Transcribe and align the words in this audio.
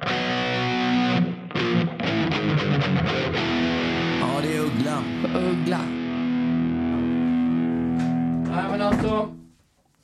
Ja, 0.00 0.06
det 4.42 4.56
är 4.56 4.60
Uggla. 4.60 5.02
Uggla. 5.34 5.80
Nej, 8.46 8.64
men 8.70 8.82
alltså. 8.82 9.34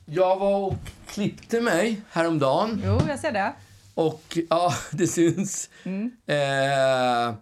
Jag 0.05 0.39
var 0.39 0.67
och 0.67 0.75
klippte 1.07 1.61
mig 1.61 2.01
häromdagen. 2.11 2.83
Jo, 2.87 3.01
jag 3.09 3.19
ser 3.19 3.33
det. 3.33 3.53
Och 3.95 4.39
ja, 4.51 4.75
det 4.93 5.07
syns. 5.07 5.71
Mm. 5.85 6.11
Eh, 6.27 7.35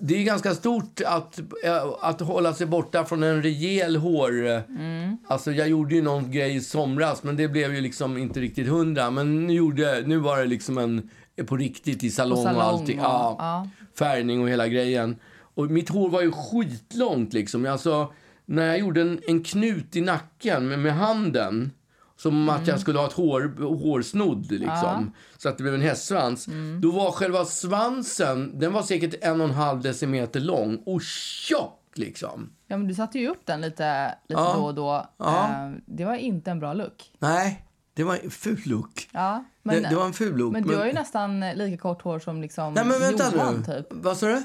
det 0.00 0.14
är 0.14 0.22
ganska 0.24 0.54
stort 0.54 1.00
att, 1.06 1.38
eh, 1.64 1.86
att 2.00 2.20
hålla 2.20 2.54
sig 2.54 2.66
borta 2.66 3.04
från 3.04 3.22
en 3.22 3.42
rejäl 3.42 3.96
hår... 3.96 4.46
Mm. 4.48 5.16
Alltså 5.26 5.52
jag 5.52 5.68
gjorde 5.68 5.94
ju 5.94 6.02
någon 6.02 6.30
grej 6.30 6.56
i 6.56 6.60
somras, 6.60 7.22
men 7.22 7.36
det 7.36 7.48
blev 7.48 7.74
ju 7.74 7.80
liksom 7.80 8.18
inte 8.18 8.40
riktigt 8.40 8.68
hundra. 8.68 9.10
Men 9.10 9.46
nu, 9.46 9.52
gjorde, 9.52 10.02
nu 10.06 10.16
var 10.16 10.38
det 10.38 10.44
liksom 10.46 10.78
en 10.78 11.10
på 11.44 11.56
riktigt 11.56 12.04
i 12.04 12.10
salong, 12.10 12.42
salong 12.42 12.56
och 12.56 12.62
allting. 12.62 12.98
och- 13.00 13.04
Ja, 13.06 13.36
ja. 13.38 13.68
Färgning 13.98 14.42
och 14.42 14.48
hela 14.48 14.68
grejen. 14.68 15.16
Och 15.54 15.70
mitt 15.70 15.88
hår 15.88 16.08
var 16.08 16.22
ju 16.22 16.32
skitlångt 16.32 17.32
liksom. 17.32 17.66
Alltså, 17.66 18.12
när 18.46 18.66
jag 18.66 18.78
gjorde 18.78 19.00
en, 19.00 19.20
en 19.28 19.44
knut 19.44 19.96
i 19.96 20.00
nacken 20.00 20.68
med, 20.68 20.78
med 20.78 20.92
handen. 20.94 21.72
Som 22.16 22.48
att 22.48 22.66
jag 22.66 22.80
skulle 22.80 22.98
ha 22.98 23.06
ett 23.06 23.12
hår, 23.12 23.76
hårsnodd 23.82 24.50
liksom. 24.52 25.12
Så 25.36 25.48
att 25.48 25.56
det 25.56 25.62
blev 25.62 25.74
en 25.74 25.80
hästsvans. 25.82 26.48
Då 26.82 26.90
var 26.90 27.10
själva 27.10 27.44
svansen, 27.44 28.58
den 28.58 28.72
var 28.72 28.82
säkert 28.82 29.14
en 29.24 29.40
och 29.40 29.48
en 29.48 29.54
halv 29.54 29.80
decimeter 29.80 30.40
lång 30.40 30.82
och 30.86 31.02
tjock 31.02 31.80
liksom. 31.94 32.50
Ja, 32.66 32.76
men 32.76 32.88
du 32.88 32.94
satte 32.94 33.18
ju 33.18 33.28
upp 33.28 33.40
den 33.46 33.60
lite, 33.60 34.14
lite 34.28 34.40
Ja. 34.40 34.54
då 34.58 34.64
och 34.64 34.74
då. 34.74 35.06
Ja. 35.18 35.48
Eh, 35.48 35.70
Det 35.86 36.04
var 36.04 36.14
inte 36.14 36.50
en 36.50 36.58
bra 36.60 36.72
look. 36.74 37.10
Nej, 37.18 37.64
det 37.98 38.04
var 38.04 38.18
en 38.24 38.30
ful 38.30 38.62
look. 38.64 39.08
Ja, 39.12 39.44
men, 39.62 39.82
det, 39.82 39.88
det 39.88 39.96
var 39.96 40.06
en 40.06 40.12
ful 40.12 40.36
look. 40.36 40.52
men 40.52 40.66
du 40.66 40.76
har 40.76 40.86
ju 40.86 40.92
nästan 40.92 41.40
lika 41.40 41.76
kort 41.76 42.02
hår 42.02 42.18
som 42.18 42.42
liksom 42.42 42.74
Nej 42.74 42.84
men 42.84 43.00
vänta 43.00 43.30
Johan, 43.34 43.64
nu. 43.66 43.74
typ. 43.74 43.86
Vad 43.90 44.16
sa 44.16 44.26
du? 44.26 44.42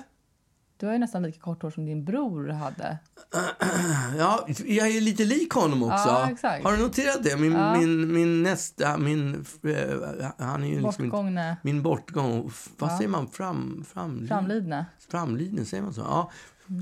Du 0.77 0.85
har 0.85 0.93
ju 0.93 0.99
nästan 0.99 1.23
lika 1.23 1.39
kort 1.39 1.61
hår 1.61 1.69
som 1.71 1.85
din 1.85 2.05
bror 2.05 2.47
hade. 2.49 2.97
Ja, 4.17 4.47
jag 4.65 4.87
är 4.87 5.01
lite 5.01 5.25
lik 5.25 5.51
honom 5.53 5.83
också. 5.83 6.07
Ja, 6.09 6.29
exakt. 6.31 6.63
Har 6.63 6.71
du 6.71 6.77
noterat 6.77 7.23
det? 7.23 7.37
Min, 7.37 7.51
Ja. 7.51 7.77
min, 7.77 8.13
min 8.13 8.43
nästa, 8.43 8.97
min, 8.97 9.45
eh, 9.63 10.27
han 10.37 10.63
är 10.63 10.67
ju 10.67 10.81
liksom 10.81 11.05
inte, 11.05 11.57
min 11.63 11.81
bortgång. 11.81 12.51
Vad 12.77 12.91
säger 12.91 13.09
man? 13.09 13.27
Fram, 13.27 13.85
fram, 13.93 14.27
framlidne. 14.27 14.85
Framliden, 15.11 15.65
säger 15.65 15.83
man 15.83 15.93
så? 15.93 16.01
Ja. 16.01 16.31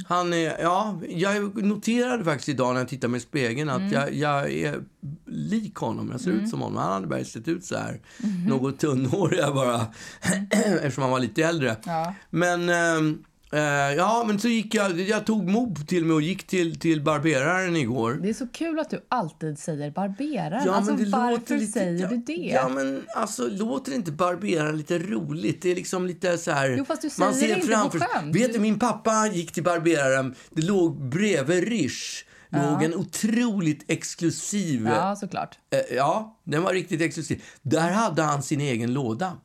Han 0.08 0.34
är, 0.34 0.62
ja, 0.62 1.00
jag 1.10 1.64
noterade 1.66 2.24
faktiskt 2.24 2.50
idag 2.50 2.74
när 2.74 2.82
jag 2.82 2.88
tittade 2.90 3.12
mig 3.12 3.18
i 3.18 3.22
spegeln 3.22 3.70
att 3.70 3.78
Mm. 3.80 3.92
jag, 3.92 4.14
jag 4.14 4.52
är 4.52 4.82
lik 5.26 5.76
honom. 5.76 6.10
Jag 6.12 6.22
ser 6.22 6.32
ut 6.32 6.50
som 6.50 6.62
honom. 6.62 6.78
Han 6.78 6.92
hade 6.94 7.08
bara 7.08 7.24
sett 7.24 7.48
ut 7.48 7.66
så 7.66 7.78
här. 7.78 8.00
Mhm. 8.24 8.46
Något 8.46 8.80
tunnhårig 8.80 9.40
bara. 9.56 9.82
Eftersom 10.82 11.02
han 11.02 11.12
var 11.12 11.20
lite 11.20 11.44
äldre. 11.44 11.76
Ja. 11.86 12.14
Men, 12.30 12.70
ehm, 12.70 13.10
eh, 13.10 13.16
ja, 13.98 14.24
men 14.28 14.40
så 14.40 14.48
gick 14.48 14.76
jag, 14.76 15.00
jag 15.00 15.26
tog 15.26 15.50
mod 15.50 15.88
till 15.88 16.06
mig 16.06 16.14
och 16.14 16.22
gick 16.22 16.48
till, 16.48 16.80
till 16.80 17.04
barberaren 17.04 17.76
igår. 17.76 18.14
Det 18.14 18.30
är 18.30 18.34
så 18.34 18.48
kul 18.48 18.80
att 18.80 18.90
du 18.90 19.06
alltid 19.10 19.60
säger 19.60 19.92
barberaren. 19.92 20.64
Ja, 20.66 20.74
alltså, 20.74 20.92
varför 20.92 21.32
låter 21.32 21.58
lite, 21.58 21.72
säger 21.72 22.02
ja, 22.02 22.08
du 22.08 22.18
det? 22.18 22.34
Ja, 22.34 22.70
men 22.70 23.04
alltså 23.16 23.48
låter 23.48 23.94
inte 23.94 24.12
barberaren 24.12 24.78
lite 24.78 25.00
roligt? 25.00 25.62
Det 25.62 25.72
är 25.72 25.76
liksom 25.76 26.08
lite 26.08 26.38
så 26.38 26.52
här... 26.52 26.76
Jo, 26.78 26.86
fast 26.86 27.02
du 27.02 27.10
man 27.18 27.34
säger 27.34 27.62
ser 27.62 27.68
det 27.68 27.84
inte 27.84 27.98
på 28.00 28.06
skämt. 28.06 28.36
Vet 28.36 28.54
du, 28.54 28.60
min 28.60 28.80
pappa 28.80 29.28
gick 29.28 29.52
till 29.52 29.64
barberaren. 29.64 30.36
Det 30.50 30.62
låg 30.62 31.10
bredvid 31.10 31.68
Rish. 31.68 32.26
låg 32.50 32.84
en 32.84 32.96
otroligt 32.96 33.84
exklusiv... 33.88 34.88
Ja, 34.88 35.16
såklart. 35.16 35.58
Eh, 35.70 35.96
ja, 35.96 36.40
den 36.44 36.64
var 36.64 36.74
riktigt 36.74 37.02
exklusiv. 37.02 37.44
Där 37.62 37.92
hade 37.92 38.22
han 38.22 38.44
sin 38.44 38.62
egen 38.62 38.94
låda. 38.94 39.38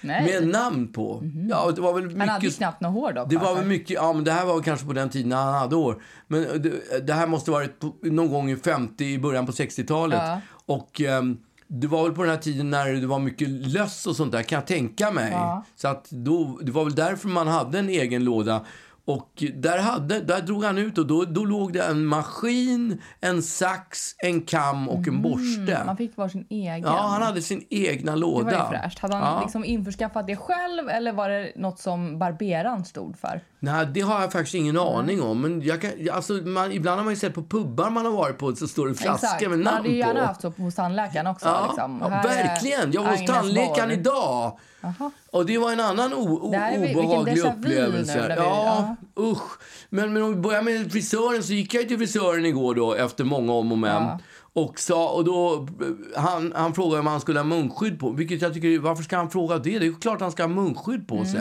Nej. 0.00 0.24
Med 0.24 0.48
namn 0.48 0.92
på. 0.92 1.22
Ja, 1.50 1.72
det 1.74 1.80
var 1.80 1.92
väl 1.92 2.02
mycket... 2.02 2.18
Han 2.18 2.28
hade 2.28 2.46
ju 2.46 2.52
knappt 2.52 2.80
något 2.80 2.92
hår 2.92 3.12
dock. 3.12 3.30
Det 3.30 3.36
va? 3.36 3.44
var 3.44 3.54
väl 3.54 3.66
mycket, 3.66 3.90
ja 3.90 4.12
men 4.12 4.24
det 4.24 4.32
här 4.32 4.46
var 4.46 4.62
kanske 4.62 4.86
på 4.86 4.92
den 4.92 5.10
tiden 5.10 5.32
han 5.32 5.54
hade 5.54 5.76
år. 5.76 6.02
Men 6.26 6.46
eh, 6.46 6.52
det, 6.52 7.06
det 7.06 7.12
här 7.12 7.26
måste 7.26 7.50
varit 7.50 7.78
på, 7.78 7.94
någon 8.02 8.28
gång 8.28 8.50
i 8.50 8.56
50, 8.56 9.04
i 9.04 9.18
början 9.18 9.46
på 9.46 9.52
60-talet. 9.52 10.18
Ja. 10.22 10.40
Och 10.66 11.00
ehm, 11.00 11.38
det 11.66 11.86
var 11.86 12.02
väl 12.02 12.12
på 12.12 12.22
den 12.22 12.30
här 12.30 12.38
tiden 12.38 12.70
när 12.70 12.92
det 12.92 13.06
var 13.06 13.18
mycket 13.18 13.48
löss 13.48 14.06
och 14.06 14.16
sånt 14.16 14.32
där, 14.32 14.42
kan 14.42 14.56
jag 14.56 14.66
tänka 14.66 15.10
mig. 15.10 15.30
Ja. 15.32 15.64
Så 15.76 15.88
att 15.88 16.10
då, 16.10 16.58
det 16.62 16.72
var 16.72 16.84
väl 16.84 16.94
därför 16.94 17.28
man 17.28 17.48
hade 17.48 17.78
en 17.78 17.88
egen 17.88 18.24
låda. 18.24 18.64
Och 19.10 19.44
där, 19.54 19.78
hade, 19.78 20.20
där 20.20 20.40
drog 20.42 20.64
han 20.64 20.78
ut 20.78 20.98
och 20.98 21.06
då, 21.06 21.24
då 21.24 21.44
låg 21.44 21.72
det 21.72 21.82
en 21.82 22.06
maskin, 22.06 23.02
en 23.20 23.42
sax, 23.42 24.14
en 24.18 24.40
kam 24.40 24.88
och 24.88 25.08
en 25.08 25.22
borste. 25.22 25.72
Mm, 25.74 25.86
Man 25.86 25.96
fick 25.96 26.16
var 26.16 26.28
sin 26.28 26.46
egen. 26.50 26.82
Ja, 26.82 27.06
han 27.08 27.22
hade 27.22 27.42
sin 27.42 27.64
egna 27.70 28.12
Det 28.12 28.18
låda. 28.18 28.44
var 28.44 28.52
ju 28.74 28.78
fräscht. 28.78 28.98
Hade 28.98 29.14
han 29.16 29.34
Ja. 29.34 29.40
liksom 29.42 29.64
införskaffat 29.64 30.26
det 30.26 30.36
själv 30.36 30.88
eller 30.88 31.12
var 31.12 31.28
det 31.28 31.52
något 31.56 31.78
som 31.78 32.18
barberaren 32.18 32.84
stod 32.84 33.18
för? 33.18 33.40
Nej, 33.62 33.86
det 33.86 34.00
har 34.00 34.20
jag 34.20 34.32
faktiskt 34.32 34.54
ingen 34.54 34.78
aning 34.78 35.22
om. 35.22 35.40
Men 35.40 35.62
jag 35.62 35.80
kan, 35.80 35.90
alltså, 36.12 36.32
man, 36.32 36.72
ibland 36.72 36.98
har 36.98 37.04
man 37.04 37.12
ju 37.14 37.20
sett 37.20 37.34
på 37.34 37.42
pubbar 37.42 37.90
man 37.90 38.04
har 38.04 38.12
varit 38.12 38.38
på 38.38 38.56
så 38.56 38.68
står 38.68 38.88
det 38.88 38.94
flaskor 38.94 39.48
med 39.48 39.58
Man 39.58 39.60
namn 39.64 39.76
hade 39.76 39.88
ju 39.88 39.96
gärna 39.96 40.20
på. 40.20 40.26
haft 40.26 40.40
så 40.40 40.48
hos 40.56 40.74
tandläkaren 40.74 41.26
också. 41.26 41.46
Ja, 41.46 41.66
liksom. 41.66 41.98
ja, 42.02 42.08
verkligen. 42.08 42.92
Jag 42.92 43.02
var 43.02 43.10
hos 43.10 43.26
tandläkaren 43.26 43.90
idag. 43.90 44.58
Jaha. 44.80 45.10
Och 45.32 45.46
det 45.46 45.58
var 45.58 45.72
en 45.72 45.80
annan 45.80 46.14
o- 46.14 46.38
o- 46.42 46.50
vi- 46.80 46.94
obehaglig 46.94 47.34
nu 47.34 47.40
upplevelse. 47.50 48.18
när 48.18 48.28
vi- 48.28 48.34
ja, 48.42 48.96
usch. 49.20 49.58
Men, 49.88 50.12
men 50.12 50.22
om 50.22 50.34
vi 50.34 50.40
börjar 50.40 50.62
med 50.62 50.92
frisören 50.92 51.42
så 51.42 51.52
gick 51.52 51.74
jag 51.74 51.88
till 51.88 51.98
frisören 51.98 52.44
igår 52.46 52.74
då 52.74 52.94
efter 52.94 53.24
många 53.24 53.52
om 53.52 53.72
och 53.72 53.78
men. 53.78 54.02
Ja. 54.02 54.18
Och, 54.52 54.80
sa, 54.80 55.08
och 55.08 55.24
då, 55.24 55.68
han, 56.16 56.52
han 56.56 56.74
frågade 56.74 57.00
om 57.00 57.06
han 57.06 57.20
skulle 57.20 57.38
ha 57.38 57.44
munskydd 57.44 57.98
på. 58.00 58.10
Vilket 58.10 58.42
jag 58.42 58.54
tycker, 58.54 58.78
varför 58.78 59.02
ska 59.02 59.16
han 59.16 59.30
fråga 59.30 59.58
det? 59.58 59.78
Det 59.78 59.86
är 59.86 60.00
klart 60.00 60.20
han 60.20 60.32
ska 60.32 60.42
ha 60.42 60.48
munskydd 60.48 61.08
på 61.08 61.24
sig. 61.24 61.40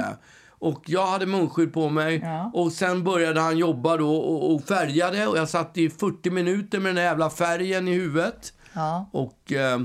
Och 0.60 0.84
jag 0.86 1.08
hade 1.08 1.26
munskydd 1.26 1.74
på 1.74 1.90
mig. 1.90 2.16
Mm. 2.16 2.30
Ja. 2.30 2.52
Och 2.54 2.72
sen 2.72 3.04
började 3.04 3.42
han 3.42 3.58
jobba 3.58 3.98
då 3.98 4.16
och, 4.16 4.56
och 4.56 4.64
färgade. 4.64 5.28
Och 5.28 5.38
jag 5.38 5.50
satt 5.50 5.78
i 5.78 5.90
40 5.90 6.30
minuter 6.30 6.80
med 6.80 6.96
den 6.96 7.04
jävla 7.04 7.30
färgen 7.30 7.88
i 7.88 7.94
huvudet. 7.94 8.54
Ja. 8.74 9.10
Och 9.12 9.52
eh, 9.52 9.80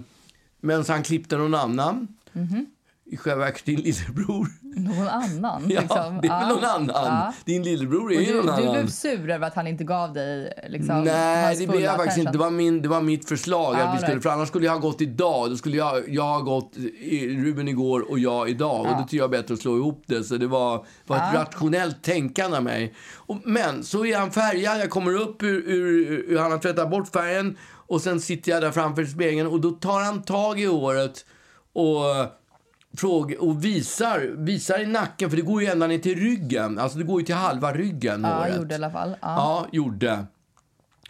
medan 0.60 0.84
han 0.88 1.02
klippte 1.02 1.36
någon 1.36 1.54
annan. 1.54 2.08
Mhm. 2.32 2.66
I 3.14 3.16
själva 3.16 3.44
verket 3.44 3.64
din 3.64 3.80
lillebror. 3.80 4.48
Någon 4.76 5.08
annan. 5.08 5.62
Ja, 5.70 5.80
liksom. 5.80 6.19
det 6.22 6.28
är 6.28 6.41
väl 6.41 6.48
någon 6.48 6.64
annan. 6.64 6.88
Ja. 6.94 7.32
Din 7.44 7.62
lillebror 7.62 8.12
är 8.12 8.16
Och 8.16 8.22
ju 8.22 8.32
du, 8.32 8.36
någon 8.36 8.47
du 8.47 8.52
annan. 8.52 8.72
blev 8.72 8.86
sur 8.88 9.30
över 9.30 9.47
att 9.47 9.54
han 9.54 9.66
inte 9.66 9.84
gav 9.84 10.12
dig 10.12 10.53
liksom, 10.68 11.03
Nej, 11.04 11.56
det 11.56 11.66
blev 11.66 11.80
jag 11.83 11.97
faktiskt 11.97 12.18
inte. 12.18 12.33
Det 12.33 12.39
var, 12.39 12.50
min, 12.50 12.83
det 12.83 12.89
var 12.89 13.00
mitt 13.00 13.28
förslag. 13.28 13.74
Ja, 13.78 13.83
att 13.83 13.94
vi 13.94 13.98
skulle, 13.98 14.12
right. 14.12 14.22
för 14.22 14.30
annars 14.30 14.48
skulle 14.48 14.66
jag 14.66 14.72
ha 14.72 14.78
gått 14.80 15.00
idag. 15.00 15.50
Då 15.50 15.56
skulle 15.56 15.77
jag, 15.77 16.09
jag 16.09 16.22
ha 16.22 16.41
gått 16.41 16.72
Ruben 17.44 17.68
igår 17.68 18.10
och 18.10 18.18
jag 18.18 18.48
idag. 18.50 18.80
Och 18.80 18.86
Ja. 18.86 18.97
då 18.98 19.03
tycker 19.04 19.16
jag 19.16 19.30
bättre 19.30 19.54
att 19.54 19.60
slå 19.60 19.77
ihop 19.77 20.03
det. 20.06 20.24
Så 20.24 20.36
det 20.36 20.47
var, 20.47 20.86
var 21.06 21.16
ett 21.16 21.34
rationellt 21.34 22.03
tänkande 22.03 22.56
av 22.56 22.62
mig. 22.62 22.94
Och, 23.15 23.36
men 23.44 23.84
så 23.84 24.06
är 24.06 24.18
han 24.18 24.30
färgad. 24.30 24.80
Jag 24.80 24.91
kommer 24.91 25.15
upp 25.16 25.42
ur, 25.42 25.62
ur, 25.66 26.10
ur, 26.28 26.39
han 26.39 26.50
har 26.53 26.59
tvättat 26.59 26.91
bort 26.91 27.09
färgen. 27.09 27.56
Och 27.86 28.00
sen 28.00 28.21
sitter 28.21 28.53
jag 28.53 28.62
där 28.62 28.71
framför 28.71 29.04
spegeln 29.04 29.47
och 29.48 29.60
då 29.60 29.71
tar 29.71 30.00
han 30.00 30.22
tag 30.22 30.60
i 30.60 30.65
håret 30.66 31.24
och 31.72 32.00
fråga, 32.96 33.41
och 33.41 33.64
visar, 33.64 34.20
visar 34.36 34.78
i 34.80 34.86
nacken, 34.86 35.30
för 35.30 35.36
det 35.36 35.42
går 35.42 35.62
ju 35.62 35.68
ända 35.68 35.86
ner 35.86 35.98
till 35.98 36.18
ryggen. 36.20 36.78
Alltså 36.78 36.98
det 36.98 37.04
går 37.04 37.20
ju 37.20 37.26
till 37.26 37.34
halva 37.34 37.72
ryggen, 37.72 38.22
Ja, 38.22 38.28
håret. 38.34 38.56
gjorde 38.56 38.74
i 38.74 38.76
alla 38.76 38.91
fall. 38.91 39.10
Ja. 39.10 39.16
Ja, 39.28 39.66
gjorde. 39.72 40.26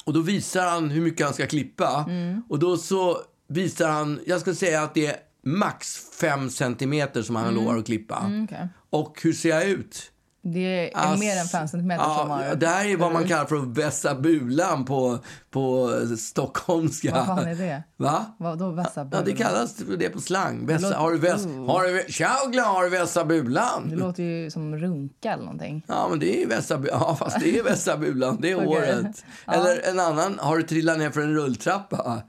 Och 0.05 0.13
då 0.13 0.21
visar 0.21 0.67
han 0.71 0.91
hur 0.91 1.01
mycket 1.01 1.27
han 1.27 1.35
ska 1.35 1.47
klippa. 1.47 2.09
Och 2.49 2.59
då 2.59 2.77
så 2.77 3.17
visar 3.49 3.89
han, 3.91 4.21
jag 4.27 4.41
ska 4.41 4.55
säga 4.55 4.83
att 4.83 4.95
det 4.95 5.07
är 5.07 5.17
max 5.43 5.97
5 6.21 6.51
centimeter 6.51 7.23
som 7.23 7.37
han 7.37 7.55
lovar 7.55 7.77
att 7.77 7.87
klippa. 7.87 8.19
Mm, 8.27 8.45
okej. 8.45 8.69
Och 8.91 9.21
hur 9.23 9.33
ser 9.33 9.49
jag 9.49 9.65
ut? 9.65 10.11
Det 10.47 10.91
är 10.95 10.97
Ass- 10.97 11.19
mer 11.21 11.37
än 11.37 11.47
fem 11.47 11.69
centimeter 11.69 12.05
som 12.05 12.31
har... 12.31 12.43
Ja, 12.45 12.55
det 12.55 12.67
här 12.67 12.85
är 12.87 12.97
vad 12.97 13.13
man 13.13 13.25
kallar 13.29 13.45
för 13.45 13.57
att 13.57 13.79
vässa 13.79 14.15
bulan 14.15 14.85
på, 14.85 15.19
på 15.51 15.91
stockholmska. 16.19 17.11
Vad 17.15 17.27
fan 17.27 17.49
är 17.49 17.55
det? 17.55 17.83
Va? 17.97 18.25
Vadå 18.39 18.71
vässa 18.71 18.91
Ja, 19.01 19.05
det 19.05 19.23
bulan? 19.25 19.37
kallas 19.37 19.75
det 19.99 20.11
på 20.11 20.21
slang. 20.21 20.67
Vässa, 20.67 20.83
låter- 20.87 20.99
har 20.99 21.11
du 21.13 21.19
väss, 21.19 21.47
Oh. 21.47 21.67
har 21.71 21.83
du, 21.85 21.99
vä- 21.99 22.09
tja 22.11 22.31
Gla, 22.53 22.63
har 22.63 22.85
du 22.85 22.91
vässa 22.91 23.25
bulan? 23.25 23.89
Det 23.91 23.97
låter 23.97 24.23
ju 24.23 24.51
som 24.51 24.77
runka 24.77 25.33
eller 25.33 25.45
någonting. 25.45 25.83
Ja, 25.89 26.07
men 26.11 26.19
det 26.19 26.43
är 26.43 26.47
vässa, 26.47 26.83
ja, 26.91 27.17
fast 27.19 27.41
det 27.41 27.59
är 27.59 27.63
vässa 27.63 27.97
bulan. 27.97 28.39
Det 28.41 28.51
är 28.51 28.57
Okej. 28.67 28.69
året. 28.69 29.25
Eller 29.47 29.89
en 29.91 30.01
annan, 30.01 30.39
har 30.39 30.57
du 30.57 30.63
trillat 30.63 30.99
ner 30.99 31.11
för 31.11 31.21
en 31.21 31.35
rulltrappa? 31.35 32.23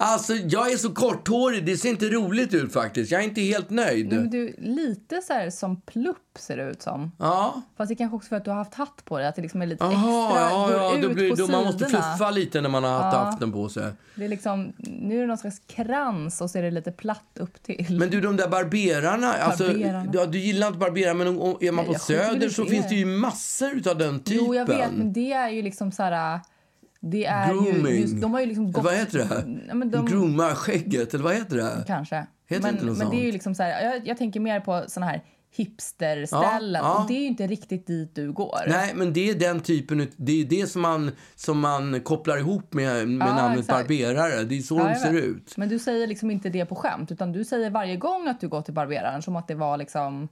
Alltså, 0.00 0.34
jag 0.34 0.72
är 0.72 0.76
så 0.76 0.90
korthårig. 0.90 1.64
Det 1.66 1.76
ser 1.76 1.88
inte 1.88 2.06
roligt 2.08 2.54
ut 2.54 2.72
faktiskt. 2.72 3.12
Jag 3.12 3.20
är 3.20 3.24
inte 3.24 3.40
helt 3.40 3.70
nöjd. 3.70 4.08
Nej, 4.08 4.18
men 4.18 4.30
du, 4.30 4.54
lite 4.58 5.20
så 5.22 5.32
här 5.32 5.50
som 5.50 5.80
plupp 5.80 6.16
ser 6.38 6.56
det 6.56 6.70
ut 6.70 6.82
som. 6.82 7.12
Ja. 7.18 7.62
Fast 7.76 7.88
det 7.88 7.94
kanske 7.94 8.16
också 8.16 8.28
för 8.28 8.36
att 8.36 8.44
du 8.44 8.50
har 8.50 8.56
haft 8.58 8.74
hatt 8.74 9.04
på 9.04 9.18
dig, 9.18 9.26
att 9.26 9.36
det 9.36 9.42
liksom 9.42 9.62
är 9.62 9.66
lite 9.66 9.84
Jaha, 9.84 10.28
extra, 10.28 10.40
ja, 10.50 10.72
ja, 10.72 10.96
ut 10.96 11.02
då 11.02 11.08
blir, 11.14 11.30
på 11.30 11.36
då 11.36 11.46
man 11.46 11.64
måste 11.64 11.86
fluffa 11.86 12.30
lite 12.30 12.60
när 12.60 12.68
man 12.68 12.84
har 12.84 12.90
haft 12.90 13.16
Ja. 13.16 13.24
hatten 13.24 13.52
på 13.52 13.68
sig. 13.68 13.92
Det 14.14 14.24
är 14.24 14.28
liksom, 14.28 14.72
nu 14.78 15.16
är 15.16 15.20
det 15.20 15.26
någon 15.26 15.38
slags 15.38 15.58
krans 15.66 16.40
och 16.40 16.50
så 16.50 16.58
är 16.58 16.62
det 16.62 16.70
lite 16.70 16.92
platt 16.92 17.36
upp 17.40 17.62
till. 17.62 17.98
Men 17.98 18.10
du, 18.10 18.20
de 18.20 18.36
där 18.36 18.48
barberarna, 18.48 19.32
alltså, 19.32 19.64
Barberarna. 19.64 20.10
ja, 20.14 20.26
du 20.26 20.38
gillar 20.38 20.66
inte 20.66 20.78
barberare, 20.78 21.14
men 21.14 21.28
om, 21.28 21.56
är 21.60 21.72
man 21.72 21.84
på 21.84 21.92
jag 21.92 22.00
Söder 22.00 22.48
så 22.48 22.64
finns 22.64 22.88
det 22.88 22.94
ju 22.94 23.06
massor 23.06 23.88
av 23.90 23.98
den 23.98 24.20
typen. 24.20 24.44
Jo, 24.46 24.54
jag 24.54 24.66
vet, 24.66 24.92
men 24.92 25.12
det 25.12 25.32
är 25.32 25.48
ju 25.48 25.62
liksom 25.62 25.92
så 25.92 26.02
här... 26.02 26.40
Det 27.00 27.24
är 27.24 27.48
Grooming. 27.48 27.86
ju, 27.86 28.00
just, 28.00 28.20
de 28.20 28.32
har 28.32 28.40
ju 28.40 28.46
liksom 28.46 28.72
gått... 28.72 28.84
Vad 28.84 28.94
heter 28.94 29.18
det? 29.18 29.58
Ja, 29.68 29.74
de, 29.84 30.06
Grooma 30.06 30.54
skägget, 30.54 31.14
eller 31.14 31.24
vad 31.24 31.34
heter 31.34 31.56
det? 31.56 31.84
Kanske. 31.86 32.26
Heter 32.46 32.62
men 32.62 32.74
inte 32.74 32.86
något 32.86 32.98
men 32.98 33.10
det 33.10 33.16
är 33.16 33.18
ju 33.18 33.24
sånt? 33.24 33.32
liksom 33.32 33.54
så 33.54 33.62
här, 33.62 33.84
jag, 33.84 34.06
jag 34.06 34.18
tänker 34.18 34.40
mer 34.40 34.60
på 34.60 34.84
såna 34.88 35.06
här 35.06 35.22
hipsterställen. 35.56 36.82
Ja, 36.84 36.94
ja. 36.94 37.02
Och 37.02 37.08
det 37.08 37.14
är 37.14 37.20
ju 37.20 37.26
inte 37.26 37.46
riktigt 37.46 37.86
dit 37.86 38.14
du 38.14 38.32
går. 38.32 38.58
Nej, 38.68 38.92
men 38.94 39.12
det 39.12 39.30
är 39.30 39.34
den 39.34 39.60
typen, 39.60 40.08
det 40.16 40.40
är 40.40 40.44
det 40.44 40.66
som 40.66 40.82
man, 40.82 41.10
som 41.34 41.60
man 41.60 42.00
kopplar 42.00 42.38
ihop 42.38 42.74
med, 42.74 43.08
med 43.08 43.28
Ja, 43.28 43.34
namnet 43.34 43.58
exakt. 43.60 43.88
barberare. 43.88 44.44
Det 44.44 44.58
är 44.58 44.62
så 44.62 44.78
Ja, 44.78 44.88
de 44.88 44.94
ser 44.94 45.12
ut. 45.12 45.56
Men 45.56 45.68
du 45.68 45.78
säger 45.78 46.06
liksom 46.06 46.30
inte 46.30 46.48
det 46.48 46.66
på 46.66 46.74
skämt, 46.74 47.12
utan 47.12 47.32
du 47.32 47.44
säger 47.44 47.70
varje 47.70 47.96
gång 47.96 48.28
att 48.28 48.40
du 48.40 48.48
går 48.48 48.62
till 48.62 48.74
barberaren 48.74 49.22
som 49.22 49.36
att 49.36 49.48
det 49.48 49.54
var 49.54 49.76
liksom 49.76 50.28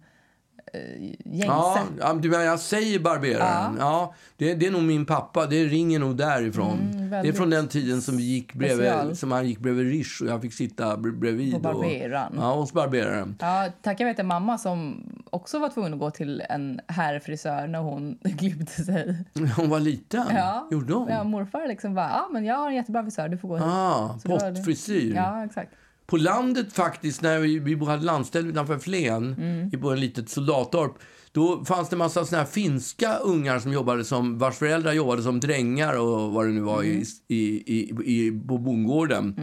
gängse. 1.25 1.47
Ja, 1.47 1.79
ja, 2.01 2.13
du 2.15 2.31
menar, 2.31 2.45
jag 2.45 2.61
säger 2.61 2.99
barberaren. 2.99 3.77
Ja. 3.79 4.15
det, 4.37 4.55
det 4.55 4.67
är 4.67 4.71
nog 4.71 4.83
min 4.83 5.07
pappa. 5.07 5.47
Det 5.47 5.65
ringer 5.65 5.99
nog 5.99 6.17
därifrån. 6.17 6.79
det 6.93 7.17
är 7.17 7.21
Mm, 7.25 7.35
från 7.35 7.51
den 7.51 7.69
tiden 7.69 8.03
som, 8.03 8.17
vi 8.17 8.23
gick 8.23 8.53
bredvid, 8.55 8.87
special. 8.87 9.17
som 9.17 9.33
han 9.33 9.47
gick 9.49 9.59
bredvid 9.59 9.87
Rish 9.91 10.23
och 10.23 10.29
jag 10.29 10.43
fick 10.43 10.53
sitta 10.55 10.97
bre- 10.97 11.19
bredvid. 11.19 11.51
På 11.51 11.57
och- 11.57 11.63
barberaren. 11.63 12.33
Ja, 12.37 12.55
hos 12.55 12.73
barberaren. 12.73 13.37
Ja, 13.41 13.69
tack 13.83 14.01
jag 14.01 14.07
vet 14.07 14.19
en 14.19 14.27
mamma 14.27 14.59
som 14.59 15.05
också 15.31 15.59
var 15.59 15.69
tvungen 15.69 15.93
att 15.95 15.99
gå 15.99 16.11
till 16.11 16.43
en 16.51 16.81
herrfrisör 16.89 17.67
när 17.67 17.79
hon 17.79 18.19
klippte 18.39 18.85
sig. 18.85 19.25
Hon 19.57 19.71
var 19.71 19.81
liten? 19.81 20.25
Ja, 20.35 20.69
Gjorde 20.71 20.95
hon? 20.95 21.09
ja 21.09 21.25
morfar 21.25 21.69
liksom 21.69 21.95
bara, 21.95 22.09
ja 22.09 22.29
men 22.33 22.45
jag 22.45 22.55
har 22.57 22.69
en 22.69 22.75
jättebra 22.75 23.03
frisör, 23.03 23.29
du 23.29 23.39
får 23.39 23.49
gå 23.49 23.57
hit. 23.57 23.65
Ah, 23.67 24.19
pottfrisyr. 24.25 25.15
Ja, 25.15 25.45
exakt. 25.45 25.73
På 26.07 26.17
landet 26.17 26.73
faktiskt, 26.73 27.23
när 27.23 27.39
vi, 27.39 27.59
vi 27.59 27.85
hade 27.85 28.03
landställe 28.05 28.49
utanför 28.49 28.79
Flen, 28.79 29.35
Mm. 29.39 29.71
i 29.73 29.77
på 29.77 29.91
en 29.91 30.01
litet 30.01 30.29
soldattorp, 30.29 30.93
då 31.33 31.65
fanns 31.65 31.89
det 31.89 31.97
massa 31.97 32.25
såna 32.27 32.39
här 32.43 32.49
finska 32.49 33.17
ungar 33.17 33.59
som 33.59 33.73
jobbade 33.73 34.05
som, 34.05 34.39
vars 34.39 34.57
föräldrar 34.57 34.93
jobbade 34.93 35.23
som 35.23 35.41
drängar 35.41 35.99
och 35.99 36.33
vad 36.33 36.47
det 36.47 36.53
nu 36.53 36.61
var 36.61 36.83
Mm. 36.83 37.03
i, 37.29 37.35
i, 37.35 37.75
i, 37.77 37.95
i, 38.27 38.41
på 38.49 38.59
bondgården. 38.59 39.35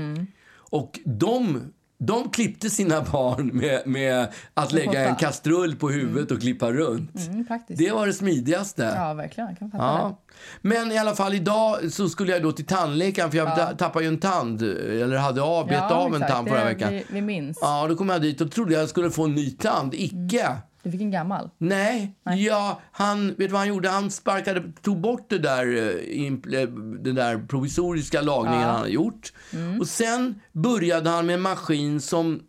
Och 0.55 0.99
de, 1.05 1.61
de 1.97 2.29
klippte 2.29 2.69
sina 2.69 3.01
barn 3.01 3.47
med, 3.53 3.81
med 3.87 4.27
att 4.53 4.71
lägga 4.71 5.09
en 5.09 5.15
kastrull 5.15 5.75
på 5.75 5.89
huvudet 5.89 6.31
och 6.31 6.41
klippa 6.41 6.71
runt. 6.71 7.27
Mm. 7.27 7.45
Det 7.67 7.91
var 7.91 8.07
det 8.07 8.13
smidigaste. 8.13 8.93
Ja, 8.97 9.13
verkligen. 9.13 9.49
Jag 9.49 9.59
kan 9.59 9.71
fatta. 9.71 9.83
Ja. 9.83 10.19
Men 10.61 10.91
i 10.91 10.97
alla 10.97 11.15
fall 11.15 11.33
idag 11.33 11.91
så 11.91 12.09
skulle 12.09 12.31
jag 12.31 12.43
då 12.43 12.51
till 12.51 12.65
tandläkaren 12.65 13.31
för 13.31 13.37
jag 13.37 13.47
Ja. 13.57 13.71
tappade 13.77 14.05
ju 14.05 14.09
en 14.09 14.19
tand. 14.19 14.61
Eller 14.61 15.17
hade 15.17 15.41
av, 15.41 15.67
bet 15.67 15.77
Ja, 15.89 15.95
av 15.95 16.07
en 16.07 16.13
exakt. 16.21 16.31
tand 16.33 16.49
förra 16.49 16.65
veckan. 16.65 16.89
Vi, 16.93 17.05
vi 17.09 17.21
minns. 17.21 17.57
Ja, 17.61 17.85
då 17.87 17.95
kom 17.95 18.09
jag 18.09 18.21
dit 18.21 18.41
och 18.41 18.51
trodde 18.51 18.73
jag 18.73 18.89
skulle 18.89 19.11
få 19.11 19.23
en 19.25 19.35
ny 19.35 19.51
tand. 19.51 19.93
Icke. 19.93 20.47
Du 20.83 20.91
fick 20.91 21.01
en 21.01 21.11
gammal. 21.11 21.49
Nej, 21.57 22.15
Ja, 22.37 22.81
han, 22.91 23.27
vet 23.27 23.37
du 23.37 23.47
vad 23.47 23.59
han 23.59 23.67
gjorde? 23.67 23.89
Han 23.89 24.11
sparkade, 24.11 24.63
tog 24.81 25.01
bort 25.01 25.29
det 25.29 25.37
där, 25.37 25.65
eh, 25.67 26.61
eh, 26.61 26.67
den 26.99 27.15
där 27.15 27.47
provisoriska 27.47 28.21
lagningen 28.21 28.61
han 28.61 28.75
hade 28.75 28.89
gjort. 28.89 29.33
Mm. 29.53 29.79
Och 29.79 29.87
sen 29.87 30.41
började 30.51 31.09
han 31.09 31.25
med 31.25 31.33
en 31.33 31.41
maskin 31.41 32.01
som, 32.01 32.41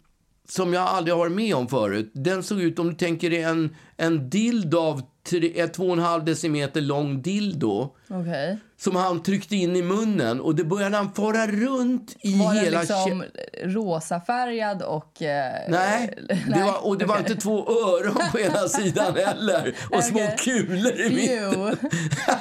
som 0.48 0.72
jag 0.72 0.82
aldrig 0.82 1.14
har 1.14 1.18
varit 1.18 1.32
med 1.32 1.54
om 1.54 1.68
förut. 1.68 2.10
Den 2.14 2.42
såg 2.42 2.60
ut, 2.60 2.78
om 2.78 2.88
du 2.88 2.94
tänker 2.94 3.30
dig 3.30 3.42
en, 3.42 3.76
en 3.96 4.30
dildo 4.30 4.78
av 4.78 5.02
tre- 5.30 5.60
ett 5.60 5.74
två 5.74 5.84
och 5.86 5.92
en 5.92 5.98
halv 5.98 6.24
decimeter 6.24 6.80
lång 6.80 7.22
dildo 7.22 7.88
Okej. 8.10 8.58
som 8.80 8.96
han 8.96 9.22
tryckte 9.22 9.56
in 9.56 9.76
i 9.76 9.82
munnen 9.82 10.40
och 10.40 10.54
det 10.54 10.64
började 10.64 10.96
han 10.96 11.12
fara 11.12 11.46
runt 11.46 12.16
i 12.20 12.38
Var 12.38 12.54
hela 12.54 12.80
liksom 12.80 12.96
kä- 13.22 13.24
rosafärgad 13.64 14.82
och... 14.82 15.22
Eh, 15.22 15.52
Nej, 15.68 16.14
det 16.54 16.62
var, 16.64 16.86
och 16.86 16.98
det 16.98 17.04
var 17.04 17.14
okej. 17.14 17.30
inte 17.30 17.42
två 17.42 17.58
öron 17.68 18.22
på 18.32 18.38
ena 18.40 18.58
sidan 18.68 19.14
heller. 19.16 19.74
Och 19.90 20.04
små 20.04 20.18
Okej. 20.24 20.36
kulor 20.38 21.00
i 21.00 21.14
mitten. 21.16 21.52
Jo, 21.54 21.70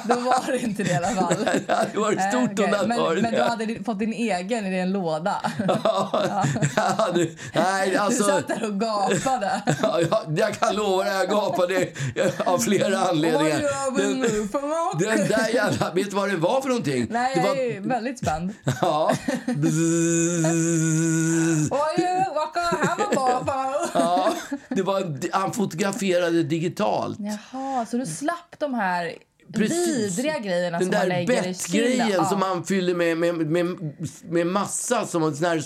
då 0.08 0.14
var 0.20 0.52
det 0.52 0.58
inte 0.58 0.82
det 0.82 0.90
i 0.90 0.94
alla 0.94 1.08
fall. 1.08 1.34
Det 1.94 2.00
Nej, 2.16 2.32
stort 2.32 2.56
det 2.56 2.66
hade 2.76 2.88
men, 2.88 3.22
men 3.22 3.32
du 3.34 3.40
hade 3.40 3.84
fått 3.84 3.98
din 3.98 4.12
egen 4.12 4.66
i 4.74 4.78
en 4.78 4.92
låda. 4.92 5.36
Ja, 5.84 6.10
jag 6.76 6.82
hade- 6.82 7.28
nej, 7.54 7.90
Du 7.90 7.96
alltså... 7.96 8.24
satt 8.24 8.48
där 8.48 8.64
och 8.64 8.80
gapade. 8.80 9.62
Ja, 9.82 10.00
jag, 10.10 10.38
jag 10.38 10.54
kan 10.54 10.74
lova 10.76 11.04
dig, 11.04 11.12
jag 11.14 11.28
gapade 11.44 11.88
av 12.46 12.58
flera 12.58 12.98
anledningar. 12.98 13.62
Den, 13.96 14.20
den 14.98 15.28
där 15.28 15.54
jävla... 15.54 15.92
Vet 15.94 16.10
du 16.10 16.16
vad 16.16 16.30
det 16.30 16.36
var 16.36 16.60
för 16.60 16.68
någonting? 16.68 17.06
Nej, 17.10 17.34
det 17.34 17.40
jag 17.40 17.48
var, 17.48 17.56
är 17.56 17.80
väldigt 17.80 18.18
spänd. 18.18 18.54
Ja. 18.80 19.12
Ja, 23.94 24.34
det 24.68 24.82
var, 24.82 25.32
han 25.32 25.52
fotograferade 25.52 26.42
digitalt. 26.42 27.18
Jaha, 27.20 27.86
så 27.86 27.96
du 27.96 28.06
slapp 28.06 28.58
de 28.58 28.74
här 28.74 29.14
Precis. 29.56 30.18
vidriga 30.18 30.38
grejerna 30.38 30.78
Den 30.78 30.90
som 30.90 30.98
man 30.98 31.08
lägger 31.08 31.32
i 31.44 31.48
bettgrejen 31.48 32.06
Kina? 32.08 32.24
som 32.24 32.38
Ja. 32.40 32.48
man 32.48 32.64
fyller 32.64 32.94
med, 32.94 33.16
med, 33.18 33.34
med, 33.34 33.66
med 34.24 34.46
massa 34.46 35.06
som 35.06 35.34
sån 35.36 35.46
här 35.46 35.62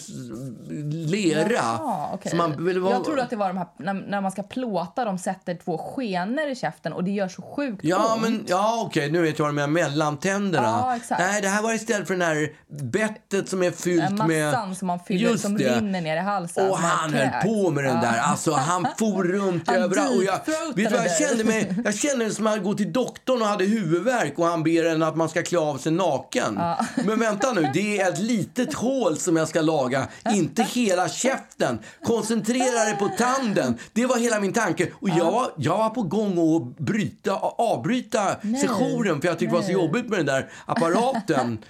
lera. 1.06 1.52
Jaha, 1.52 2.08
okej. 2.14 2.31
Som 2.31 2.38
man, 2.38 2.64
vill 2.64 2.79
vara, 2.81 2.93
Jag 2.94 3.05
trodde 3.05 3.23
att 3.23 3.31
det 3.31 3.37
var 3.37 3.49
de 3.49 3.56
här, 3.58 3.67
när, 3.79 3.94
när 3.94 4.20
man 4.20 4.31
ska 4.31 4.43
plåta, 4.43 5.05
de 5.05 5.19
sätter 5.19 5.55
två 5.55 5.79
skenor 5.79 6.49
i 6.49 6.55
käften 6.55 6.93
och 6.93 7.05
det 7.05 7.11
gör 7.11 7.29
så 7.29 7.43
sjukt 7.43 7.81
Ja, 7.85 8.12
ont. 8.14 8.23
men, 8.23 8.44
ja 8.49 8.82
okej, 8.87 9.11
nu 9.12 9.23
vet 9.23 9.38
jag 9.38 9.44
vad 9.44 9.52
du 9.52 9.56
menar. 9.56 9.69
Mellantänderna. 9.69 10.67
Ja, 10.87 10.97
exakt. 10.97 11.21
Nej, 11.21 11.42
det 11.42 11.49
här 11.49 11.62
var 11.62 11.75
istället 11.75 12.07
för 12.07 12.14
den 12.14 12.23
här 12.28 12.52
bettet 12.90 13.49
som 13.49 13.62
är 13.62 13.71
fyllt 13.71 14.16
Den 14.18 14.28
med... 14.28 14.47
massan 14.52 14.75
som 14.75 14.87
man 14.87 15.00
fyller, 15.00 15.30
Just 15.30 15.42
som 15.42 15.57
det. 15.59 15.76
rinner 15.76 16.00
ner 16.00 16.16
i 16.16 16.21
halsen. 16.21 16.71
Och 16.71 16.78
han 16.78 17.12
höll 17.14 17.28
kräks. 17.28 17.45
på 17.47 17.71
med 17.71 17.85
den 17.85 17.95
Ja. 17.95 18.00
där. 18.00 18.18
Alltså, 18.18 18.52
han 18.52 18.87
for 18.99 19.25
runt 19.25 19.68
överallt. 19.73 20.16
Och 20.16 20.25
jag, 20.25 20.40
vet 20.75 20.92
vad 20.92 21.00
jag 21.07 21.16
kände 21.28 21.45
mig? 21.45 21.75
Jag 21.85 21.95
kände 21.95 22.25
mig 22.25 22.35
som 22.35 22.47
att 22.47 22.54
jag 22.54 22.64
gå 22.64 22.75
till 22.75 22.92
doktorn 22.92 23.42
och 23.42 23.49
hade 23.49 23.64
huvudvärk 23.78 24.38
och 24.38 24.47
han 24.47 24.62
ber 24.62 24.85
en 24.85 25.02
att 25.02 25.16
man 25.16 25.28
ska 25.28 25.42
klä 25.42 25.58
av 25.58 25.78
sig 25.78 25.92
naken. 25.92 26.54
Men 27.06 27.20
vänta 27.20 27.52
nu, 27.52 27.70
det 27.75 28.00
är 28.00 28.12
ett 28.12 28.18
litet 28.18 28.75
hål 28.75 29.16
som 29.16 29.37
jag 29.37 29.49
ska 29.49 29.61
laga, 29.61 30.08
inte 30.30 30.62
hela 30.62 31.08
käften. 31.08 31.78
Koncentrera 32.04 32.85
dig 32.85 32.97
på 32.99 33.08
tanden. 33.08 33.78
Det 33.92 34.06
var 34.06 34.16
hela 34.16 34.40
min 34.40 34.52
tanke. 34.52 34.88
Och 34.92 35.08
jag, 35.08 35.32
var, 35.32 35.50
jag 35.56 35.78
var 35.78 35.90
på 35.90 36.02
gång 36.02 36.56
att 36.56 36.78
bryta, 36.78 37.35
avbryta 37.58 38.37
sessionen 38.62 39.20
för 39.20 39.28
jag 39.28 39.38
tyckte 39.38 39.54
det 39.54 39.61
var 39.61 39.62
så 39.62 39.73
Nej. 39.73 39.87
jobbigt 39.87 40.08
med 40.08 40.18
den 40.18 40.26
där 40.26 40.50
apparaten. 40.66 41.58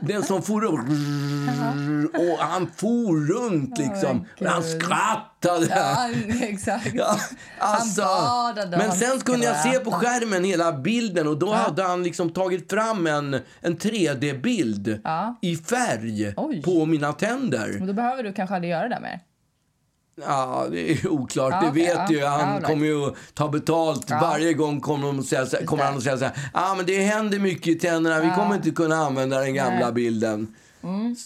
Den 0.00 0.22
som 0.22 0.42
for 0.42 0.60
runt. 0.60 0.88
Och 2.14 2.38
han 2.44 2.70
for 2.76 3.26
runt 3.34 3.78
liksom. 3.78 4.26
men 4.40 4.48
han 4.52 4.62
skrattade. 4.62 5.66
Ja, 5.70 6.08
exakt. 6.40 6.94
Ja, 6.94 7.16
alltså, 7.58 8.02
Han 8.02 8.54
badade 8.54 8.76
men 8.78 8.92
sen 8.92 9.20
kunde 9.20 9.46
jag 9.46 9.56
se 9.62 9.78
på 9.78 9.90
skärmen 9.90 10.44
hela 10.44 10.72
bilden 10.72 11.26
och 11.28 11.38
då 11.38 11.52
hade 11.52 11.82
han 11.82 12.02
liksom 12.02 12.30
tagit 12.30 12.70
fram 12.70 13.06
en, 13.06 13.34
en 13.60 13.76
3D-bild 13.78 15.00
Ja. 15.04 15.38
i 15.42 15.56
färg 15.56 16.34
Oj. 16.36 16.62
på 16.62 16.86
mina 16.86 17.12
tänder. 17.12 17.74
Men 17.78 17.86
då 17.86 17.92
behöver 17.92 18.22
du 18.22 18.32
kanske 18.32 18.54
aldrig 18.54 18.70
göra 18.70 18.88
det 18.88 19.00
mer. 19.00 19.20
Ja, 20.26 20.66
det 20.70 20.90
är 20.92 21.08
oklart. 21.08 21.54
Ja, 21.60 21.60
det 21.68 21.70
vet 21.80 21.94
ja. 21.94 22.06
ju. 22.10 22.24
Han 22.24 22.54
Ja, 22.62 22.68
kommer 22.68 22.86
ju 22.86 23.10
ta 23.34 23.48
betalt. 23.48 24.10
Varje 24.10 24.52
gång 24.54 24.80
kommer, 24.80 25.06
de 25.06 25.22
säga, 25.22 25.66
kommer 25.66 25.84
han 25.84 25.96
att 25.96 26.02
säga 26.02 26.18
så 26.18 26.24
här. 26.24 26.50
Ah, 26.52 26.74
men 26.74 26.86
det 26.86 27.02
händer 27.02 27.38
mycket 27.38 27.66
i 27.66 27.74
tänderna. 27.74 28.20
Vi 28.20 28.30
kommer 28.30 28.54
inte 28.54 28.70
kunna 28.70 28.96
använda 28.96 29.38
den 29.38 29.54
gamla 29.54 29.72
Nej. 29.74 29.82
Mm. 29.82 29.94
bilden. 29.94 30.54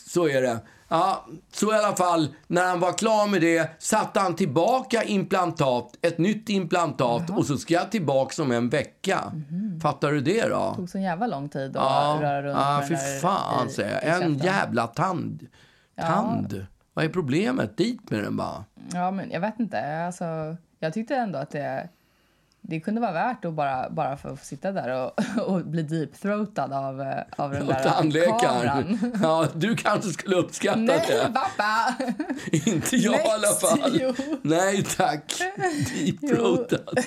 Så 0.07 0.29
är 0.29 0.43
det. 0.43 0.59
Ja, 0.89 1.27
så 1.53 1.73
i 1.73 1.77
alla 1.77 1.97
fall, 1.97 2.35
när 2.47 2.65
han 2.67 2.81
var 2.81 2.93
klar 2.93 3.27
med 3.29 3.41
det 3.41 3.71
satte 3.83 4.21
han 4.21 4.37
tillbaka 4.37 5.03
implantat, 5.03 5.93
ett 6.03 6.19
nytt 6.19 6.49
implantat 6.49 7.31
och 7.31 7.47
så 7.47 7.57
ska 7.59 7.75
jag 7.75 7.91
tillbaka 7.91 8.43
om 8.43 8.53
en 8.53 8.69
vecka. 8.69 9.33
Fattar 9.83 10.13
du 10.13 10.21
det 10.21 10.49
då? 10.49 10.69
Det 10.71 10.77
tog 10.77 10.89
så 10.91 10.99
jävla 10.99 11.27
lång 11.27 11.49
tid 11.49 11.77
att 11.77 11.83
Ja, 11.83 12.19
röra 12.23 12.43
runt 12.43 12.59
ja 12.59 12.83
fy 12.89 12.97
fan 13.21 13.69
i- 13.69 13.71
säger 13.71 14.09
jag. 14.09 14.23
En 14.23 14.39
jävla 14.39 14.87
tand. 14.87 15.47
Tand. 16.01 16.67
Vad 16.95 17.05
är 17.05 17.09
problemet? 17.09 17.77
Dit 17.77 18.11
med 18.11 18.23
den 18.25 18.37
bara. 18.37 18.65
Ja, 18.93 19.11
men 19.11 19.31
jag 19.31 19.41
vet 19.41 19.61
inte. 19.61 20.05
Alltså, 20.07 20.57
jag 20.79 20.93
tyckte 20.95 21.17
ändå 21.17 21.39
att 21.39 21.51
det... 21.51 21.89
det 22.61 22.81
kunde 22.81 23.01
vara 23.01 23.13
värt 23.13 23.45
att 23.45 23.53
bara, 23.53 23.91
bara 23.91 24.17
för 24.17 24.33
att 24.33 24.45
sitta 24.45 24.73
där 24.73 24.89
och, 25.05 25.13
och 25.49 25.67
bli 25.67 25.83
deep-throatad 25.83 26.73
av, 26.73 27.15
av 27.37 27.51
den 27.53 27.67
där 27.67 27.83
Tandläkaren. 27.85 28.41
kameran. 28.41 29.13
Ja, 29.23 29.47
du 29.55 29.77
kanske 29.77 30.11
skulle 30.11 30.37
uppskatta 30.37 30.81
Nej, 30.81 31.05
det. 31.09 31.33
pappa! 31.35 31.95
Inte 32.71 32.97
jag 32.97 33.15
i 33.15 33.29
alla 33.29 33.49
Next. 33.49 33.61
fall. 33.61 33.99
Jo. 34.01 34.15
Nej, 34.43 34.85
tack. 34.97 35.33
Deep-throatad. 35.57 36.99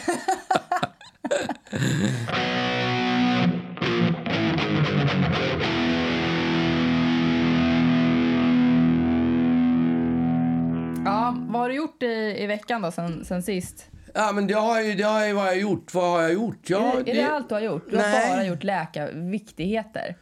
Vad 11.56 11.62
har 11.64 11.70
du 11.70 11.76
gjort 11.76 12.04
i, 12.04 12.36
i 12.44 12.48
veckan 12.48 12.82
då, 12.82 12.92
sen, 12.92 13.26
sen 13.26 13.44
sist? 13.44 13.86
Ja, 14.14 14.32
men 14.32 14.48
det 14.48 14.54
har 14.54 14.82
ju, 14.82 14.96
det 14.96 15.04
har 15.04 15.26
ju 15.26 15.34
vad 15.34 15.46
jag 15.46 15.52
har 15.52 15.56
gjort. 15.56 15.94
Vad 15.94 16.12
har 16.12 16.22
jag 16.22 16.34
gjort? 16.34 16.70
Ja, 16.70 16.94
är, 17.00 17.04
det, 17.04 17.12
är 17.12 17.16
det 17.16 17.32
allt 17.32 17.50
du 17.50 17.56
har 17.56 17.62
gjort? 17.62 17.90
Du 17.90 17.98
Nej. 17.98 18.28
har 18.30 18.36
bara 18.36 18.46
gjort 18.46 18.64
läkarviktigheter. 18.64 20.16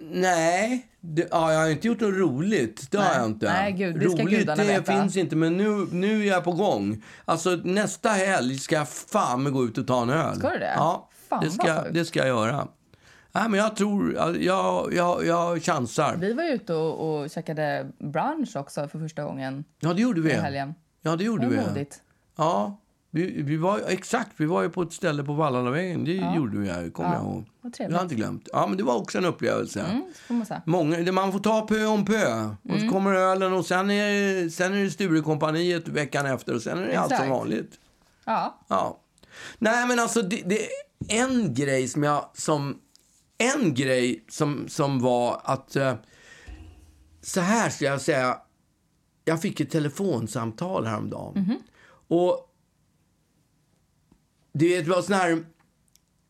Nej, 0.00 0.86
det, 1.00 1.28
ja, 1.30 1.52
jag 1.52 1.60
har 1.60 1.68
inte 1.68 1.88
gjort 1.88 2.00
något 2.00 2.14
roligt. 2.14 2.90
Det 2.90 2.98
har 2.98 3.04
Nej. 3.04 3.16
jag 3.16 3.26
inte. 3.26 3.52
Nej, 3.52 3.72
gud, 3.72 3.98
det 4.00 4.06
roligt 4.06 4.46
det 4.46 4.64
veta. 4.64 4.92
finns 4.92 5.16
inte, 5.16 5.36
men 5.36 5.56
nu, 5.56 5.86
nu 5.90 6.22
är 6.22 6.26
jag 6.26 6.44
på 6.44 6.52
gång. 6.52 7.02
Alltså 7.24 7.50
nästa 7.50 8.08
helg 8.08 8.58
ska 8.58 8.74
jag 8.74 8.88
fan 8.88 9.52
gå 9.52 9.64
ut 9.64 9.78
och 9.78 9.86
ta 9.86 10.02
en 10.02 10.10
öl. 10.10 10.36
Ska 10.36 10.50
du 10.50 10.58
det? 10.58 10.74
Ja, 10.76 11.10
Fan, 11.28 11.44
det, 11.44 11.50
ska, 11.50 11.82
det 11.90 12.04
ska 12.04 12.18
jag 12.18 12.28
göra. 12.28 12.68
Nej, 13.34 13.48
men 13.48 13.60
jag 13.60 13.76
tror, 13.76 14.14
jag, 14.40 14.92
jag, 14.94 15.26
jag 15.26 15.62
chansar. 15.62 16.16
Vi 16.16 16.32
var 16.32 16.44
ute 16.44 16.74
och, 16.74 17.20
och 17.22 17.30
käkade 17.30 17.90
brunch 17.98 18.56
också 18.56 18.88
för 18.88 18.98
första 18.98 19.24
gången 19.24 19.64
Ja, 19.80 19.92
det 19.92 20.02
gjorde 20.02 20.20
vi. 20.20 20.32
helgen. 20.32 20.74
Ja, 21.02 21.10
det 21.10 21.16
Det 21.16 21.24
gjorde 21.24 21.46
var 21.46 21.54
vi. 21.54 21.68
modigt. 21.68 22.00
Ja, 22.36 22.80
vi, 23.10 23.42
vi 23.42 23.56
var, 23.56 23.80
exakt, 23.88 24.30
vi 24.36 24.46
var 24.46 24.62
ju 24.62 24.68
på 24.70 24.82
ett 24.82 24.92
ställe 24.92 25.24
på 25.24 25.32
Vallalavägen. 25.32 26.04
Det 26.04 26.12
gjorde 26.36 26.58
vi, 26.58 26.90
kommer 26.90 27.08
Ja, 27.10 27.14
jag 27.14 27.22
ihåg. 27.24 27.44
vad 27.60 27.74
Jag 27.78 27.90
har 27.96 28.02
inte 28.02 28.14
glömt. 28.14 28.48
Ja, 28.52 28.66
men 28.66 28.76
det 28.76 28.82
var 28.84 28.96
också 28.96 29.18
en 29.18 29.24
upplevelse. 29.24 29.80
Mm, 29.80 30.04
man. 30.48 30.60
Många, 30.66 30.96
det- 30.98 31.12
man 31.12 31.32
får 31.32 31.38
ta 31.40 31.60
pö 31.66 31.86
om 31.86 32.04
pö. 32.04 32.44
Och 32.62 32.70
Mm. 32.70 32.80
så 32.80 32.88
kommer 32.94 33.14
ölen 33.14 33.52
och 33.52 33.66
sen 33.66 33.90
är, 33.90 34.42
det- 34.42 34.50
sen 34.50 34.74
är 34.74 34.84
det 34.84 34.90
Sturecompagniet 34.90 35.88
veckan 35.88 36.26
efter 36.26 36.54
och 36.54 36.62
sen 36.62 36.78
är 36.78 36.86
det 36.86 36.96
allt 36.96 37.16
som 37.16 37.30
vanligt. 37.30 37.72
Ja, 38.24 38.58
Ja. 38.68 38.98
Nej, 39.58 39.86
men 39.88 39.98
alltså 39.98 40.22
det, 40.22 40.42
det 40.46 40.58
är 40.64 40.68
en 41.08 41.54
grej 41.54 41.88
som 41.88 42.02
jag 42.02 42.24
som 42.34 42.78
en 43.38 43.74
grej 43.74 44.24
som, 44.28 44.68
som 44.68 45.00
var 45.00 45.40
att 45.44 45.76
eh, 45.76 45.94
så 47.22 47.40
här 47.40 47.70
ska 47.70 47.84
jag 47.84 48.00
säga. 48.00 48.38
Jag 49.24 49.42
fick 49.42 49.60
ett 49.60 49.70
telefonsamtal 49.70 50.86
häromdagen. 50.86 51.32
Mhm. 51.36 51.58
Och 52.08 52.50
det 54.52 54.88
var 54.88 55.02
sån 55.02 55.14
här 55.14 55.44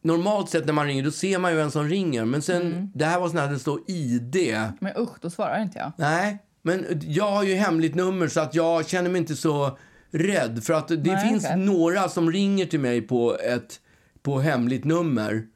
normalt 0.03 0.51
sett 0.51 0.67
när 0.67 0.73
man 0.73 0.87
ringer 0.87 1.05
då 1.05 1.11
ser 1.11 1.39
man 1.39 1.51
ju 1.51 1.57
vem 1.57 1.71
som 1.71 1.89
ringer. 1.89 2.25
Men 2.25 2.43
sen 2.43 2.63
Mm. 2.73 2.91
det 2.95 3.05
här 3.05 3.21
var 3.21 3.29
sån 3.29 3.39
här 3.39 3.49
det 3.53 3.59
står 3.59 3.81
ID. 3.87 4.37
men 4.81 4.97
usch, 4.97 5.17
då 5.21 5.31
svarar 5.31 5.63
inte 5.63 5.79
jag. 5.79 5.93
Nej, 5.99 6.39
men 6.63 6.87
jag 7.03 7.31
har 7.31 7.43
ju 7.45 7.55
hemligt 7.55 7.95
nummer 7.95 8.29
så 8.29 8.41
att 8.41 8.55
jag 8.55 8.89
känner 8.89 9.11
mig 9.11 9.21
inte 9.21 9.37
så 9.37 9.79
rädd. 10.11 10.65
För 10.65 10.73
att 10.75 10.89
det 10.89 10.97
Nej, 11.13 11.29
finns 11.29 11.45
okej. 11.45 11.57
några 11.57 12.09
som 12.09 12.33
ringer 12.33 12.67
till 12.67 12.81
mig 12.81 13.03
på 13.03 13.37
ett 13.39 13.81
på 14.23 14.39
hemligt 14.41 14.85
nummer. 14.85 15.47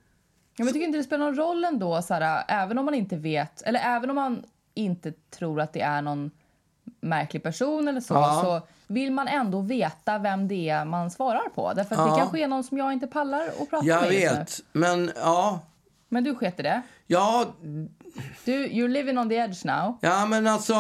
Ja, 0.59 0.65
men 0.65 0.67
jag 0.67 0.75
tycker 0.75 0.87
inte 0.87 0.99
det 0.99 1.05
spelar 1.05 1.25
någon 1.27 1.37
roll 1.37 1.65
ändå, 1.65 2.01
här, 2.11 2.45
även 2.49 2.79
om 2.79 2.85
man 2.85 2.95
inte 2.95 3.17
vet, 3.17 3.63
eller 3.63 3.81
även 3.81 4.11
om 4.11 4.17
man 4.17 4.43
inte 4.75 5.13
tror 5.31 5.61
att 5.61 5.73
det 5.73 5.81
är 5.81 6.03
någon 6.03 6.31
märklig 7.01 7.43
person 7.43 7.89
eller 7.89 8.01
så, 8.01 8.15
Ja. 8.15 8.41
så 8.45 8.67
vill 8.93 9.13
man 9.13 9.29
ändå 9.29 9.61
veta 9.61 10.19
vem 10.19 10.49
det 10.49 10.69
är 10.69 10.85
man 10.85 11.11
svarar 11.11 11.49
på. 11.55 11.73
Därför 11.73 11.95
att 11.95 12.01
Ja. 12.01 12.13
det 12.15 12.19
kanske 12.21 12.41
är 12.41 12.49
någon 12.49 12.65
som 12.65 12.79
jag 12.79 12.93
inte 12.93 13.07
pallar 13.07 13.47
att 13.61 13.71
prata 13.71 13.87
Jag 13.87 14.01
med 14.03 14.11
nu. 14.13 14.17
vet, 14.19 14.61
men 14.73 15.11
ja. 15.17 15.61
Men 16.09 16.25
du 16.25 16.35
sket 16.35 16.61
i 16.61 16.63
det. 16.63 16.83
Ja, 17.07 17.45
Du, 18.45 18.67
you're 18.67 18.89
living 18.89 19.19
on 19.19 19.29
the 19.29 19.35
edge 19.35 19.65
now. 19.65 19.99
ja, 20.01 20.27
men 20.27 20.47
alltså, 20.47 20.75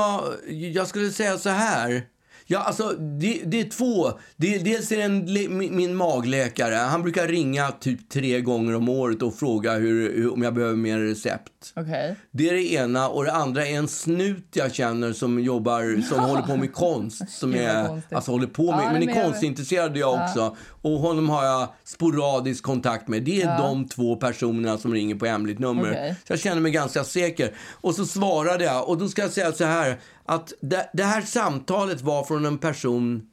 jag 0.74 0.86
skulle 0.86 1.10
säga 1.10 1.38
så 1.38 1.50
här. 1.50 2.02
Ja, 2.50 2.58
alltså, 2.58 2.88
det, 2.92 3.42
det 3.46 3.60
är 3.60 3.70
två. 3.70 4.12
Det, 4.36 4.58
dels 4.58 4.92
är 4.92 4.96
det 4.96 5.02
en, 5.02 5.24
min, 5.58 5.76
min 5.76 5.94
magläkare. 5.96 6.74
Han 6.74 7.02
brukar 7.02 7.28
ringa 7.28 7.70
typ 7.70 8.08
tre 8.08 8.40
gånger 8.40 8.74
om 8.76 8.88
året 8.88 9.22
och 9.22 9.34
fråga 9.34 9.72
hur, 9.72 10.16
hur, 10.16 10.32
om 10.32 10.42
jag 10.42 10.54
behöver 10.54 10.76
mer 10.76 10.98
recept. 10.98 11.72
Okej. 11.76 12.16
Det 12.30 12.48
är 12.48 12.52
det 12.54 12.72
ena. 12.72 13.08
Och 13.08 13.24
det 13.24 13.32
andra 13.32 13.66
är 13.66 13.76
en 13.78 13.88
snut 13.88 14.46
jag 14.52 14.74
känner 14.74 15.12
som 15.12 15.40
jobbar, 15.40 16.02
som 16.08 16.18
håller 16.20 16.42
på 16.42 16.56
med 16.56 16.72
konst. 16.72 17.22
Som 17.30 17.54
är, 17.54 18.02
alltså 18.10 18.30
håller 18.30 18.46
på 18.46 18.62
med, 18.76 18.84
Ja, 18.84 18.92
men 18.92 19.08
är 19.08 19.14
jag- 19.16 19.24
konstintresserad 19.24 19.96
är 19.96 20.00
jag 20.00 20.22
också. 20.22 20.56
Och 20.82 20.90
honom 21.00 21.28
har 21.28 21.44
jag 21.44 21.68
sporadisk 21.84 22.64
kontakt 22.64 23.08
med. 23.08 23.22
Det 23.22 23.42
är 23.42 23.58
de 23.58 23.88
två 23.88 24.16
personerna 24.16 24.78
som 24.78 24.94
ringer 24.94 25.14
på 25.14 25.26
hemligt 25.26 25.58
nummer. 25.58 25.90
Okej. 25.90 26.16
Så 26.26 26.32
jag 26.32 26.40
känner 26.40 26.60
mig 26.60 26.72
ganska 26.72 27.04
säker. 27.04 27.52
Och 27.80 27.94
så 27.94 28.06
svarade 28.06 28.64
jag. 28.64 28.88
Och 28.88 28.98
då 28.98 29.08
ska 29.08 29.22
jag 29.22 29.30
säga 29.30 29.52
så 29.52 29.64
här. 29.64 29.98
Att 30.28 30.52
det, 30.60 30.90
det 30.92 31.04
här 31.04 31.22
samtalet 31.22 32.00
var 32.00 32.24
från 32.24 32.46
en 32.46 32.58
person. 32.58 33.30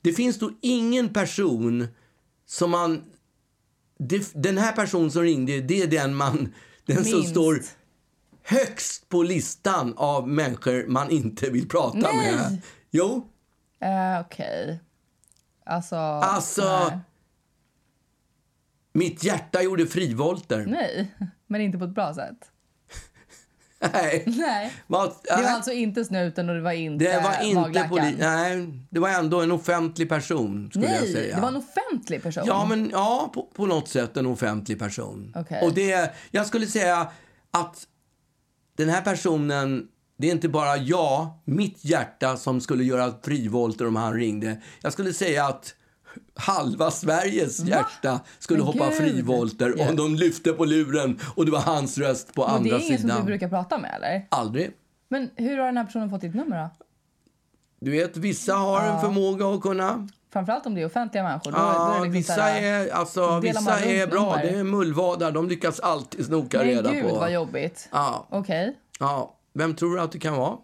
Det 0.00 0.12
finns 0.12 0.38
då 0.38 0.50
ingen 0.60 1.12
person 1.12 1.86
som 2.46 2.70
man... 2.70 3.04
Det, 3.98 4.32
den 4.34 4.58
här 4.58 4.72
personen 4.72 5.10
som 5.10 5.22
ringde, 5.22 5.60
det 5.60 5.82
är 5.82 5.86
den 5.86 6.14
man... 6.14 6.54
Den 6.86 7.04
som 7.04 7.18
Minst. 7.18 7.30
står 7.30 7.62
högst 8.42 9.08
på 9.08 9.22
listan 9.22 9.94
av 9.96 10.28
människor 10.28 10.86
man 10.86 11.10
inte 11.10 11.50
vill 11.50 11.68
prata 11.68 11.98
Nej! 11.98 12.36
med. 12.36 12.62
Jo, 12.90 13.30
Eh, 13.80 14.20
Okej. 14.20 14.80
Alltså... 15.64 15.96
alltså... 15.96 16.88
Nej. 16.90 16.98
Mitt 18.92 19.24
hjärta 19.24 19.62
gjorde 19.62 19.86
frivolter. 19.86 20.66
nej, 20.66 21.14
men 21.46 21.60
inte 21.60 21.78
på 21.78 21.84
ett 21.84 21.94
bra 21.94 22.14
sätt. 22.14 22.50
Nej. 23.92 24.22
Nej. 24.26 24.66
Det 24.86 24.92
var 24.92 25.12
nej. 25.36 25.46
alltså 25.46 25.72
inte 25.72 26.04
snuten 26.04 26.48
och 26.48 26.54
det 26.54 26.60
var 26.60 26.72
inte 26.72 27.04
Det 27.04 27.20
var 27.20 27.42
inte 27.42 27.80
poli- 27.80 28.14
Nej, 28.18 28.66
det 28.90 29.00
var 29.00 29.08
ändå 29.08 29.40
en 29.40 29.52
offentlig 29.52 30.08
person, 30.08 30.68
skulle 30.70 30.86
jag 30.86 31.00
Nej, 31.02 31.12
säga. 31.12 31.34
det 31.36 31.42
var 31.42 31.48
en 31.48 31.56
offentlig 31.56 32.22
person. 32.22 32.44
Ja, 32.46 32.66
men 32.68 32.90
ja, 32.92 33.30
på, 33.34 33.42
på 33.42 33.66
något 33.66 33.88
sätt 33.88 34.16
en 34.16 34.26
offentlig 34.26 34.78
person. 34.78 35.32
Okej. 35.36 35.60
Och 35.62 35.74
det, 35.74 36.14
jag 36.30 36.46
skulle 36.46 36.66
säga 36.66 37.08
att 37.50 37.86
den 38.76 38.88
här 38.88 39.02
personen, 39.02 39.88
det 40.18 40.28
är 40.28 40.32
inte 40.32 40.48
bara 40.48 40.76
jag, 40.76 41.28
mitt 41.44 41.84
hjärta, 41.84 42.36
som 42.36 42.60
skulle 42.60 42.84
göra 42.84 43.14
frivolter 43.22 43.86
om 43.86 43.96
han 43.96 44.14
ringde. 44.14 44.60
Jag 44.82 44.92
skulle 44.92 45.12
säga 45.12 45.44
att 45.46 45.74
halva 46.34 46.90
Sveriges 46.90 47.60
hjärta 47.60 48.20
skulle 48.38 48.62
hoppa 48.62 48.84
gud. 48.88 48.94
frivolter 48.94 49.74
Ja. 49.76 49.88
om 49.90 49.96
de 49.96 50.14
lyfte 50.14 50.52
på 50.52 50.64
luren 50.64 51.18
och 51.34 51.44
det 51.46 51.52
var 51.52 51.60
hans 51.60 51.98
röst 51.98 52.34
på 52.34 52.42
och 52.42 52.48
det 52.48 52.54
andra 52.54 52.76
är 52.76 52.80
ingen 52.86 52.98
sidan. 52.98 53.16
som 53.16 53.26
du 53.26 53.26
brukar 53.26 53.48
prata 53.48 53.78
med, 53.78 53.94
eller? 53.96 54.26
Aldrig. 54.28 54.70
Men 55.08 55.30
hur 55.36 55.58
har 55.58 55.66
den 55.66 55.76
här 55.76 55.84
personen 55.84 56.10
fått 56.10 56.20
ditt 56.20 56.34
nummer 56.34 56.62
då? 56.62 56.70
Du 57.80 57.90
vet, 57.90 58.16
vissa 58.16 58.54
har 58.54 58.82
en 58.82 59.00
förmåga 59.00 59.46
att 59.48 59.60
kunna 59.60 60.08
Framförallt 60.32 60.66
om 60.66 60.74
det 60.74 60.80
är 60.80 60.86
offentliga 60.86 61.22
människor. 61.24 61.50
Då, 61.52 61.58
då 61.58 61.62
Ja, 61.64 61.94
är 61.94 61.98
det 61.98 62.00
liksom 62.00 62.12
vissa 62.12 62.32
här, 62.42 62.62
är, 62.62 62.90
alltså, 62.92 63.40
vissa 63.40 63.80
är 63.80 64.06
bra. 64.06 64.20
nummer. 64.22 64.42
Det 64.42 64.48
är 64.58 64.64
mullvadar. 64.64 65.32
De 65.32 65.48
lyckas 65.48 65.80
alltid 65.80 66.26
snoka 66.26 66.58
Men 66.58 66.66
reda 66.66 66.92
gud 66.92 67.08
på. 67.08 67.14
vad 67.14 67.32
jobbigt. 67.32 67.88
Ja, 67.92 68.26
Okej. 68.30 68.76
ja. 69.00 69.36
Vem 69.54 69.74
tror 69.74 69.94
du 69.96 70.00
att 70.02 70.12
det 70.12 70.18
kan 70.18 70.34
vara? 70.36 70.56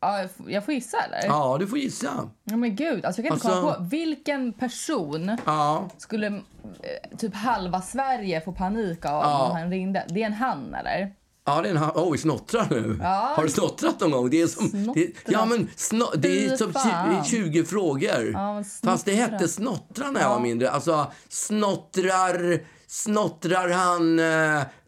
Ja, 0.00 0.26
jag 0.46 0.64
får- 0.64 0.74
gissa 0.74 0.98
eller? 1.00 1.26
Ja, 1.26 1.56
du 1.60 1.66
får 1.66 1.78
gissa. 1.78 2.30
Ja, 2.44 2.56
men 2.56 2.76
gud, 2.76 3.04
alltså 3.04 3.22
jag 3.22 3.28
kan 3.28 3.36
inte 3.36 3.48
Alltså- 3.48 3.60
komma 3.62 3.74
på. 3.74 3.82
Vilken 3.84 4.52
person 4.52 5.38
Ja, 5.46 5.88
skulle 5.98 6.26
eh, 6.26 7.18
typ 7.18 7.34
halva 7.34 7.80
Sverige 7.82 8.40
få 8.40 8.52
panik 8.52 9.04
av 9.04 9.10
Ja. 9.24 9.46
om 9.50 9.56
han 9.56 9.70
ringde? 9.70 10.04
Det 10.08 10.22
är 10.22 10.26
en 10.26 10.32
han 10.32 10.74
eller? 10.74 11.12
ja 11.46 11.62
det 11.62 11.68
är 11.68 11.70
en 11.70 11.76
ha- 11.76 11.92
Oj, 11.96 12.18
snottrar 12.18 12.66
nu. 12.70 12.98
Ja. 13.02 13.32
Har 13.36 13.42
du 13.42 13.48
snottrat 13.48 14.00
någon 14.00 14.10
gång? 14.10 14.30
Det 14.30 14.40
är 14.42 14.46
som, 14.46 14.92
det, 14.94 15.12
ja, 15.26 15.44
men 15.44 15.68
snå, 15.76 16.10
det 16.16 16.46
är 16.46 16.56
som 16.56 16.72
fan. 16.72 17.24
20, 17.24 17.30
20 17.44 17.64
frågor. 17.64 18.30
Ja, 18.32 18.64
Fast 18.84 19.04
det 19.06 19.14
hette 19.14 19.48
snottra 19.48 20.10
när 20.10 20.20
jag 20.20 20.28
var 20.28 20.40
mindre. 20.40 20.70
Alltså, 20.70 21.06
snottrar, 21.28 22.60
snottrar 22.86 23.68
han 23.70 24.18
eh, 24.18 24.24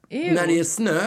när 0.09 0.47
det 0.47 0.59
är 0.61 0.65
snö? 0.65 1.01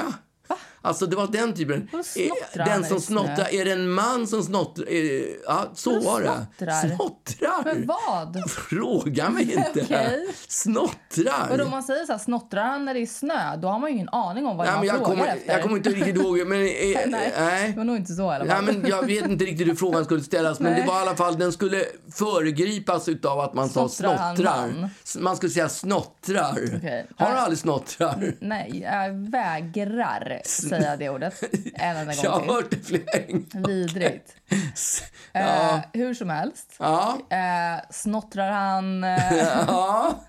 Alltså 0.86 1.06
det 1.06 1.16
var 1.16 1.28
den 1.28 1.54
typen. 1.54 1.90
Eh, 1.94 2.66
den 2.66 2.84
som 2.86 3.02
snottrar, 3.02 3.54
är 3.54 3.66
det 3.66 3.72
en 3.72 3.90
man 3.90 4.28
som 4.28 4.44
snottrar? 4.44 4.86
Eh, 4.90 5.22
ja, 5.48 5.72
så 5.74 6.00
var 6.00 6.22
det. 6.22 6.28
snottrar? 6.58 6.96
Snottrar? 6.96 7.64
Men 7.64 7.86
vad? 7.88 8.50
Fråga 8.52 9.30
mig 9.30 9.44
inte. 9.68 9.82
Okej. 9.84 10.28
Snottrar? 10.48 11.48
Men 11.50 11.62
om 11.62 11.70
man 11.70 11.84
säger 11.84 12.06
så 12.06 12.12
här, 12.12 12.20
snottrar 12.20 12.64
han 12.64 12.86
när 12.86 12.94
det 12.94 13.00
är 13.00 13.06
snö, 13.06 13.56
då 13.56 13.68
har 13.68 13.80
man 13.80 13.90
ju 13.90 13.96
ingen 13.96 14.10
aning 14.10 14.46
om 14.46 14.58
vad 14.58 14.68
Nej, 14.68 14.76
man 14.76 14.86
jag, 14.86 14.96
frågar 14.96 15.10
kommer, 15.16 15.28
efter. 15.28 15.54
jag 15.54 15.62
kommer 15.62 15.78
inte 15.78 15.90
riktigt 15.90 16.16
ihåg. 16.16 16.38
Men, 16.48 16.62
eh, 16.62 16.68
nej, 17.08 17.34
nej. 17.38 17.70
det 17.72 17.78
var 17.78 17.84
nog 17.84 17.96
inte 17.96 18.14
så 18.14 18.32
i 18.32 18.36
alla 18.36 18.46
fall. 18.46 18.64
men 18.66 18.86
jag 18.90 19.06
vet 19.06 19.26
inte 19.30 19.46
riktigt 19.46 19.68
hur 19.68 19.76
frågan 19.76 20.06
skulle 20.06 20.24
ställas, 20.24 20.60
men 20.60 20.72
Nej. 20.72 20.82
det 20.82 20.88
var 20.88 20.96
i 21.00 21.02
alla 21.02 21.16
fall, 21.16 21.38
den 21.40 21.52
skulle 21.52 21.86
föregripas 22.14 23.08
utav 23.10 23.40
att 23.40 23.54
man 23.54 23.70
sa 23.70 23.90
Snottrar 23.90 24.18
han 24.18 24.36
snottrar. 24.36 24.90
man? 25.20 25.38
Skulle 25.38 25.52
säga 25.52 25.70
snottrar. 25.70 26.52
Okej. 26.78 27.06
Har 27.18 27.32
du 27.32 27.38
aldrig 27.38 27.60
snottrar? 27.60 28.34
Nej, 28.40 28.80
jag 28.84 29.30
vägrar 29.32 30.42
säga 30.82 30.98
det 30.98 31.10
ordet 31.10 31.44
en 31.74 31.98
enda 31.98 32.14
Jag 32.14 32.32
har 32.32 32.40
gång 32.40 32.50
hört 32.56 32.72
det 32.72 32.78
flera 32.78 33.26
gånger. 33.28 33.68
Vidrigt. 33.68 34.36
Ja. 35.38 35.76
Eh, 35.76 35.82
hur 35.94 36.14
som 36.14 36.30
helst. 36.30 36.76
Ja. 36.80 37.18
Eh, 37.30 37.84
snottrar 37.90 38.52
han... 38.52 39.04
Eh, 39.04 39.34
ja. 39.68 40.24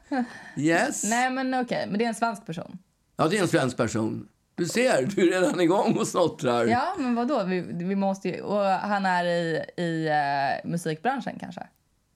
Yes. 0.56 1.04
nej, 1.04 1.30
men 1.30 1.54
okej. 1.54 1.86
Men 1.88 1.98
det 1.98 2.04
är 2.04 2.08
en 2.08 2.14
svensk 2.14 2.46
person. 2.46 2.78
Ja, 3.16 3.28
det 3.28 3.38
är 3.38 3.42
en 3.42 3.48
svensk 3.48 3.76
person. 3.76 4.28
Du 4.54 4.66
ser, 4.66 5.06
du 5.06 5.34
är 5.34 5.40
redan 5.40 5.60
igång 5.60 5.96
och 5.98 6.08
snottrar. 6.08 6.64
Ja, 6.66 6.94
men 6.98 7.14
vadå? 7.14 7.44
Vi, 7.44 7.60
vi 7.60 7.96
måste 7.96 8.28
ju... 8.28 8.40
Och 8.40 8.64
han 8.64 9.06
är 9.06 9.24
i, 9.24 9.64
i 9.76 10.08
eh, 10.08 10.70
musikbranschen 10.70 11.38
kanske? 11.40 11.66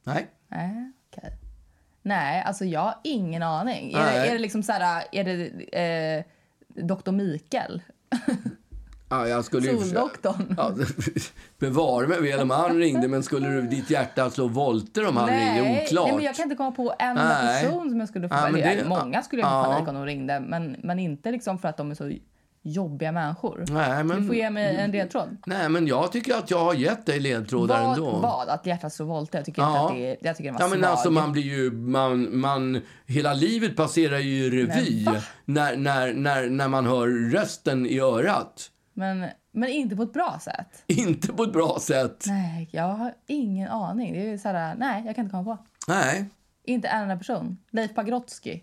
Nej. 0.05 0.27
Nej, 0.49 0.93
okej. 1.11 1.33
Nej, 2.03 2.43
alltså 2.43 2.65
jag 2.65 2.81
har 2.81 2.99
ingen 3.05 3.43
aning. 3.43 3.93
Är 3.93 4.13
det, 4.13 4.29
är 4.29 4.33
det 4.33 4.39
liksom 4.39 4.63
så 4.63 4.73
här... 4.73 5.05
Är 5.13 5.25
det 5.25 5.45
eh, 5.79 6.25
Dr. 6.85 7.11
Mikael? 7.11 7.83
Ja, 9.13 9.29
jag 9.29 9.45
skulle 9.45 9.71
ju 9.71 9.79
Soldoktorn? 9.79 10.55
Ja, 10.57 10.75
bevara 11.59 12.07
mig 12.07 12.21
väl 12.23 12.41
om 12.41 12.51
han 12.51 12.77
ringde, 12.79 13.09
men 13.09 13.23
skulle 13.23 13.49
du, 13.49 13.63
ditt 13.63 13.91
hjärta 13.91 14.31
slå 14.31 14.49
volter 14.49 15.09
om 15.09 15.17
han 15.17 15.29
ringde? 15.29 15.83
Oklart. 15.83 16.07
nej, 16.07 16.15
men 16.17 16.25
jag 16.25 16.35
kan 16.35 16.43
inte 16.43 16.57
komma 16.57 16.71
på 16.73 16.95
en 16.99 17.15
Nej. 17.15 17.63
person 17.65 17.91
som 17.91 18.01
jag 18.01 18.09
skulle 18.09 18.29
få... 18.29 18.35
Ja, 18.35 18.49
eller, 18.49 18.77
det- 18.77 18.89
många 18.89 19.23
skulle 19.23 19.43
jag 19.43 19.51
få 19.51 19.71
ja. 19.71 19.73
panik 19.75 19.89
om 19.89 19.95
de 19.95 20.07
ringde, 20.07 20.41
men, 20.41 20.77
men 20.83 20.99
inte 20.99 21.31
liksom 21.31 21.59
för 21.59 21.69
att 21.69 21.77
de 21.77 21.91
är 21.91 21.95
så 21.95 22.13
jobbiga 22.63 23.13
människor. 23.13 23.65
Nej, 23.71 24.05
men- 24.05 24.21
Du 24.21 24.27
får 24.27 24.35
ge 24.37 24.51
mig 24.51 24.77
en 24.77 24.91
ledtråd. 24.91 25.37
Nej, 25.47 25.69
men 25.69 25.87
jag 25.87 26.13
tycker 26.13 26.35
att 26.35 26.51
jag 26.51 26.65
har 26.65 26.75
gett 26.75 27.07
dig 27.07 27.21
ledtrådar 27.21 27.83
Vad, 27.85 27.93
ändå. 27.99 28.11
vad? 28.11 28.49
Att 28.49 28.67
hjärtat 28.67 28.93
slår 28.93 29.07
volter? 29.07 29.39
Jag 29.39 29.45
tycker 29.47 29.63
Ja. 29.63 29.87
att 29.89 29.95
det. 29.95 30.17
Jag 30.21 30.37
tycker 30.37 30.51
den 30.51 30.55
var 30.55 30.61
Ja, 30.61 30.69
men 30.69 30.85
alltså 30.85 31.11
man 31.11 31.33
blir 31.33 31.43
ju, 31.43 31.71
man, 31.73 32.39
man, 32.41 32.81
hela 33.07 33.35
livet 33.35 33.77
passerar 33.77 34.19
ju 34.19 34.51
revy 34.51 35.05
Men 35.05 35.21
när, 35.45 35.77
när, 35.77 36.15
när, 36.15 36.49
när 36.51 36.69
man 36.69 36.87
hör 36.87 37.31
rösten 37.33 37.87
i 37.87 38.01
örat. 38.01 38.71
men, 38.95 39.27
men 39.53 39.69
inte 39.69 39.97
på 39.97 40.03
ett 40.03 40.13
bra 40.13 40.39
sätt. 40.43 40.83
Inte 40.87 41.33
på 41.33 41.43
ett 41.43 41.53
bra 41.53 41.79
sätt. 41.81 42.25
Nej, 42.27 42.69
jag 42.73 42.85
har 42.89 43.15
ingen 43.27 43.69
aning. 43.69 44.13
Det 44.13 44.31
är 44.33 44.39
så 44.39 44.49
här, 44.49 44.75
nej, 44.79 45.03
jag 45.07 45.15
kan 45.15 45.25
inte 45.25 45.33
komma 45.33 45.57
på. 45.57 45.65
Nej. 45.89 46.25
Inte 46.65 46.89
en 46.89 47.03
enda 47.03 47.17
person. 47.17 47.59
Leif 47.71 47.95
Pagrotsky. 47.95 48.61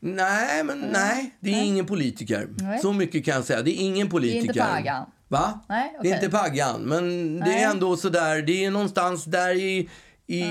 Nej, 0.00 0.64
men 0.64 0.78
nej. 0.78 1.34
Det 1.40 1.50
är 1.50 1.64
ingen 1.64 1.86
politiker. 1.86 2.48
Nej. 2.56 2.78
Så 2.80 2.92
mycket 2.92 3.24
kan 3.24 3.34
jag 3.34 3.44
säga. 3.44 3.62
Det 3.62 3.70
är 3.70 3.84
ingen 3.84 4.08
politiker. 4.08 4.46
Inte 4.46 4.58
Pagan. 4.60 5.06
Va? 5.28 5.60
Nej, 5.68 5.96
Det 6.02 6.10
är 6.10 6.14
inte 6.14 6.30
Paggan, 6.30 6.80
men 6.82 7.34
det 7.40 7.46
Nej. 7.46 7.62
är 7.62 7.70
ändå 7.70 7.96
så 7.96 8.08
där. 8.08 8.42
Det 8.42 8.64
är 8.64 8.70
någonstans 8.70 9.24
där 9.24 9.54
i... 9.54 9.90
i, 10.26 10.40
i 10.40 10.44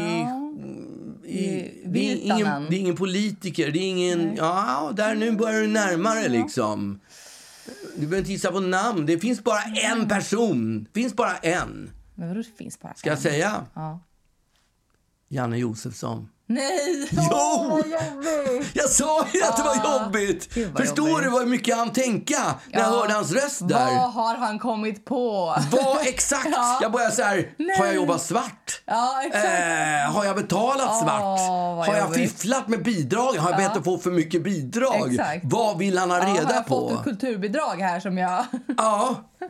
I 1.25 1.81
det, 1.85 2.11
är 2.11 2.15
ingen, 2.15 2.65
det 2.69 2.75
är 2.75 2.79
ingen 2.79 2.95
politiker. 2.95 3.71
Det 3.71 3.79
är 3.79 3.89
ingen... 3.89 4.35
Ja, 4.37 4.91
där 4.95 5.15
nu 5.15 5.31
börjar 5.31 5.61
du 5.61 5.67
närma 5.67 6.13
dig 6.15 6.29
liksom. 6.29 6.99
Du 7.95 7.99
behöver 8.01 8.17
inte 8.17 8.31
gissa 8.31 8.51
på 8.51 8.59
namn. 8.59 9.05
Det 9.05 9.19
finns 9.19 9.43
bara 9.43 9.61
en 9.63 10.07
person. 10.07 10.87
Det 10.93 10.99
finns 11.01 11.15
bara 11.15 11.37
en. 11.37 11.91
Men 12.15 12.27
vadå, 12.27 12.39
det 12.41 12.57
finns 12.57 12.79
bara 12.79 12.93
Ska 12.93 13.09
jag 13.09 13.15
en? 13.17 13.21
säga? 13.23 13.65
Ja. 13.73 13.99
Janne 15.29 15.57
Josefsson. 15.57 16.29
Nej! 16.51 17.07
Jo! 17.11 17.21
Åh, 17.31 17.69
vad 17.69 17.79
jobbigt! 17.79 18.67
Jag 18.73 18.89
sa 18.89 19.25
ju 19.33 19.43
att 19.43 19.57
det 19.57 19.63
var 19.63 20.03
jobbigt! 20.03 20.53
Gud, 20.53 20.71
vad 20.73 20.81
Förstår 20.85 21.09
jobbigt. 21.09 21.23
du 21.23 21.29
vad 21.29 21.47
mycket 21.47 21.77
han 21.77 21.91
tänka 21.93 22.39
när 22.71 22.79
jag 22.79 22.81
Ja. 22.81 22.85
hörde 22.99 23.13
hans 23.13 23.31
röst 23.31 23.67
där? 23.67 23.95
Vad 23.95 24.13
har 24.13 24.35
han 24.35 24.59
kommit 24.59 25.05
på? 25.05 25.55
Vad 25.71 26.07
exakt? 26.07 26.47
Ja. 26.51 26.79
Jag 26.81 26.91
började 26.91 27.15
så 27.15 27.23
här, 27.23 27.53
Nej. 27.57 27.77
har 27.77 27.85
jag 27.85 27.95
jobbat 27.95 28.21
svart? 28.21 28.81
Ja, 28.85 29.21
exakt. 29.25 29.45
Eh, 29.45 30.13
har 30.15 30.25
jag 30.25 30.35
betalat 30.35 30.99
svart? 30.99 31.21
vad 31.21 31.87
har 31.87 31.95
jag 31.95 32.03
jobbigt. 32.05 32.31
fifflat 32.31 32.67
med 32.67 32.83
bidrag? 32.83 33.33
Har 33.33 33.49
jag 33.49 33.57
bett 33.57 33.77
att 33.77 33.83
få 33.83 33.97
för 33.97 34.11
mycket 34.11 34.43
bidrag? 34.43 35.11
Exakt. 35.11 35.41
Vad 35.43 35.77
vill 35.77 35.97
han 35.97 36.11
ha 36.11 36.17
reda 36.17 36.47
har 36.47 36.53
jag 36.53 36.65
på? 36.65 36.89
fått 36.89 36.97
ett 36.97 37.03
kulturbidrag 37.03 37.75
här 37.81 37.99
som 37.99 38.17
jag... 38.17 38.45
Ja. 38.77 39.15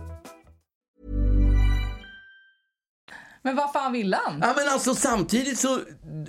Men 3.43 3.55
vad 3.55 3.71
fan 3.73 3.91
ville 3.91 4.17
han? 4.25 4.39
Ja, 4.41 4.53
men 4.57 4.67
alltså 4.73 4.95
samtidigt 4.95 5.59
så... 5.59 5.79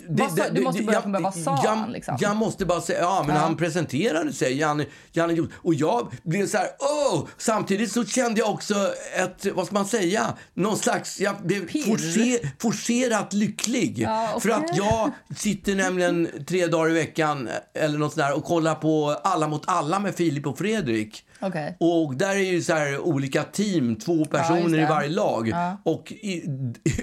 Det, 0.09 0.29
sa- 0.37 0.49
du 0.53 0.61
måste 0.63 0.83
börja 0.83 1.03
från 1.03 1.13
början. 1.13 1.23
Vad 1.23 1.35
sa 1.35 1.61
jag, 1.65 1.71
han, 1.77 1.93
liksom? 1.93 2.17
Jag 2.21 2.37
måste 2.37 2.67
bara 2.67 2.81
säga, 2.81 3.01
ja 3.01 3.25
men 3.27 3.37
Ja. 3.37 3.43
han 3.43 3.57
presenterade 3.57 4.33
sig, 4.33 4.59
Janne, 4.59 4.87
Janne. 5.13 5.47
Och 5.55 5.75
jag 5.75 6.13
blev 6.23 6.47
så 6.47 6.57
här, 6.59 6.67
åh! 6.79 7.27
Samtidigt 7.39 7.93
så 7.93 8.05
kände 8.05 8.41
jag 8.41 8.51
också 8.51 8.75
ett, 9.17 9.47
vad 9.55 9.67
ska 9.67 9.75
man 9.75 9.87
säga, 9.87 10.35
någon 10.55 10.77
slags, 10.77 11.21
jag 11.21 11.37
blev 11.43 11.61
forcer, 11.61 12.51
forcerat 12.63 13.33
lycklig. 13.33 13.99
Ja, 13.99 14.29
okej. 14.35 14.41
För 14.41 14.49
att 14.59 14.77
jag 14.77 15.11
sitter 15.37 15.75
nämligen 15.75 16.29
tre 16.49 16.67
dagar 16.67 16.91
i 16.91 16.95
veckan 16.95 17.49
eller 17.75 17.99
något 17.99 18.13
sånt 18.13 18.27
där 18.27 18.37
och 18.37 18.45
kollar 18.45 18.75
på 18.75 19.21
Alla 19.25 19.49
mot 19.49 19.63
alla 19.67 19.99
med 19.99 20.15
Filip 20.15 20.47
och 20.47 20.59
Fredrik. 20.59 21.25
Okej. 21.43 21.77
Och 21.81 22.15
där 22.17 22.31
är 22.31 22.53
ju 22.53 22.63
så 22.63 22.73
här 22.73 22.99
olika 22.99 23.43
team, 23.43 23.97
två 23.97 24.25
personer 24.25 24.77
det. 24.79 24.83
i 24.83 24.87
varje 24.87 25.09
lag. 25.09 25.49
Ja. 25.49 25.77
Och 25.85 26.13
i, 26.13 26.33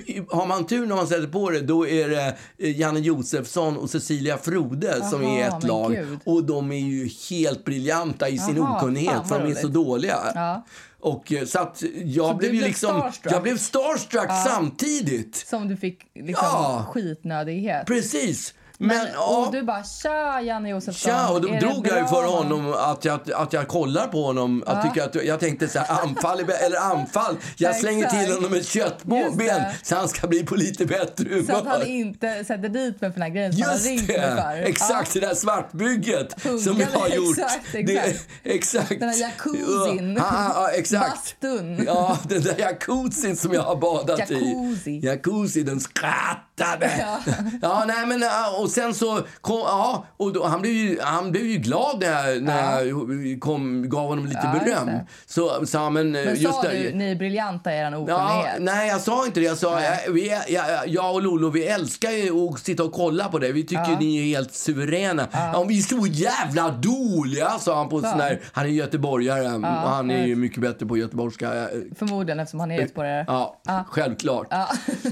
i, 0.06 0.24
har 0.30 0.46
man 0.46 0.68
tur 0.68 0.86
när 0.86 0.96
man 0.96 1.08
sätter 1.08 1.28
på 1.28 1.50
det, 1.50 1.62
då 1.62 1.88
är 1.88 2.10
det 2.10 2.38
eh, 2.58 2.80
Janne 2.80 3.00
Josefsson 3.00 3.78
och 3.78 3.90
Cecilia 3.90 4.38
Frode 4.38 5.06
som 5.10 5.24
är 5.24 5.48
ett 5.48 5.64
lag. 5.64 5.92
gud. 5.92 6.20
Och 6.26 6.44
de 6.44 6.72
är 6.72 6.80
ju 6.80 7.10
helt 7.30 7.66
briljanta 7.66 8.30
i 8.30 8.38
sin 8.38 8.56
Jaha, 8.58 8.78
okunnighet, 8.78 9.28
för 9.28 9.40
de 9.40 9.52
är 9.52 9.56
så 9.56 9.68
dåliga. 9.68 10.18
Ja. 10.36 10.66
Och 11.02 11.32
eh, 11.34 11.46
så 11.46 11.60
att 11.60 11.84
jag 12.06 12.30
Så 12.32 12.36
blev 12.38 12.54
ju 12.56 12.62
liksom... 12.62 12.90
starstruck? 13.00 13.34
Jag 13.34 13.44
blev 13.44 13.58
starstruck 13.58 14.30
samtidigt. 14.48 15.36
Som 15.36 15.68
du 15.68 15.78
fick 15.78 16.00
liksom 16.16 16.46
Ja. 16.52 16.86
skitnödighet. 16.94 17.86
Precis. 17.88 18.54
Men, 18.82 18.98
Men, 18.98 19.08
ja. 19.14 19.46
Och 19.46 19.52
du 19.54 19.64
bara 19.64 19.84
tja 19.84 20.42
Janne 20.42 20.70
Josefsson. 20.70 21.12
Tja, 21.12 21.30
och 21.30 21.42
då 21.42 21.48
drog 21.48 21.88
jag 21.88 22.00
ju 22.00 22.08
för 22.08 22.28
honom 22.28 22.74
att 22.74 23.06
jag, 23.06 23.20
att 23.36 23.54
jag 23.54 23.68
kollar 23.68 24.08
på 24.08 24.26
honom. 24.26 24.64
Jag, 24.68 24.82
tycker 24.84 25.04
att, 25.04 25.26
jag 25.26 25.40
tänkte 25.40 25.68
så 25.68 25.80
här, 25.80 26.02
anfall, 26.02 26.40
eller 26.40 26.80
anfall. 26.80 27.38
Jag 27.58 27.76
slänger 27.76 28.06
Exakt. 28.06 28.26
till 28.26 28.36
honom 28.36 28.54
ett 28.54 28.68
köttben 28.68 29.64
så 29.84 29.96
han 29.96 30.10
ska 30.10 30.28
bli 30.28 30.44
på 30.44 30.56
lite 30.56 30.86
bättre 30.86 31.30
humör. 31.30 31.44
Så 31.44 31.56
att 31.56 31.68
han 31.68 31.88
inte 31.88 32.44
sätter 32.46 32.70
dit 32.70 33.02
mig 33.02 33.12
för 33.12 33.20
den 33.20 33.22
här 33.22 33.30
grejen 33.30 33.54
som 33.54 33.62
han 33.64 33.74
Just 33.74 33.86
mig 33.86 33.98
det! 34.08 34.64
Exakt, 34.70 35.14
det 35.14 35.20
där 35.20 35.36
svartbygget 35.36 36.42
som 36.42 36.60
Funkade, 36.60 36.90
jag 36.94 37.00
har 37.00 37.08
gjort. 37.10 37.38
exakt, 37.38 37.72
Det, 37.72 38.16
exakt. 38.44 38.90
Den 39.00 39.10
här 39.10 39.20
jacuzzin. 39.20 40.16
Ja, 40.18 40.24
ja, 40.32 40.52
ja, 40.56 40.70
exakt. 40.70 41.12
Bastun. 41.42 41.84
Ja, 41.86 42.18
den 42.24 42.42
där 42.42 42.56
jacuzzin 42.60 43.38
som 43.38 43.54
jag 43.54 43.62
har 43.62 43.76
badat 43.76 44.20
Jacuzzi. 44.20 44.92
i. 44.92 45.06
Jacuzzi, 45.06 45.64
den 45.64 45.80
skrattade. 45.80 46.92
Ja. 47.00 47.34
Ja. 47.62 47.84
nej 47.88 48.06
men 48.06 48.22
ja, 48.22 48.56
och 48.70 48.74
sen 48.76 48.94
så 48.94 49.22
kom, 49.42 49.58
ja, 49.60 50.06
och 50.18 50.34
då, 50.34 50.46
han 50.46 50.62
blev 50.62 50.74
ju, 50.74 51.00
han 51.02 51.32
blev 51.32 51.46
ju 51.46 51.58
glad 51.58 52.00
när 52.00 52.42
när 52.42 52.84
jag 53.30 53.40
kom, 53.40 53.90
gav 53.90 54.08
honom 54.08 54.26
lite 54.26 54.40
Ja, 54.44 54.60
beröm. 54.66 54.86
det. 54.88 55.06
Så 55.26 55.66
sa 55.66 55.80
han, 55.84 55.94
men, 55.94 56.12
Men 56.12 56.36
just 56.36 56.54
sa 56.56 56.62
det, 56.62 56.78
du 56.78 56.92
ni 56.94 57.12
är 57.12 57.16
briljanta 57.16 57.74
i 57.74 57.78
er 57.78 57.92
Ja, 57.92 57.98
okunnighet? 57.98 58.56
nej, 58.60 58.90
jag 58.90 59.02
sa 59.02 59.26
inte 59.26 59.40
det. 59.40 59.46
Jag 59.46 59.58
sa, 59.58 59.82
jag, 59.82 60.12
vi, 60.14 60.30
jag, 60.48 60.66
jag 60.88 61.14
och 61.14 61.22
Lolo, 61.22 61.50
vi 61.50 61.66
älskar 61.68 62.12
ju 62.12 62.32
att 62.50 62.60
sitta 62.60 62.84
och 62.84 62.94
kolla 62.94 63.28
på 63.28 63.40
det. 63.40 63.52
Vi 63.52 63.64
tycker 63.64 63.98
ni 64.00 64.18
är 64.18 64.24
helt 64.38 64.54
suveräna. 64.54 65.28
Ja. 65.32 65.66
vi 65.68 65.78
är 65.78 65.82
så 65.82 66.08
jävla 66.08 66.70
dåliga, 66.70 67.50
sa 67.50 67.76
han 67.78 67.90
på 67.90 68.02
sån 68.02 68.18
där, 68.18 68.40
Han 68.52 68.66
är 68.66 68.70
göteborgare 68.70 69.56
och 69.56 69.90
han 69.90 70.12
är 70.12 70.26
ju 70.26 70.36
mycket 70.36 70.62
bättre 70.62 70.86
på 70.86 70.98
göteborgska. 70.98 71.68
Förmodligen 72.00 72.40
eftersom 72.40 72.60
han 72.60 72.72
är 72.72 72.76
göteborgare. 72.82 73.26
Ja, 73.28 73.60
självklart. 73.88 74.48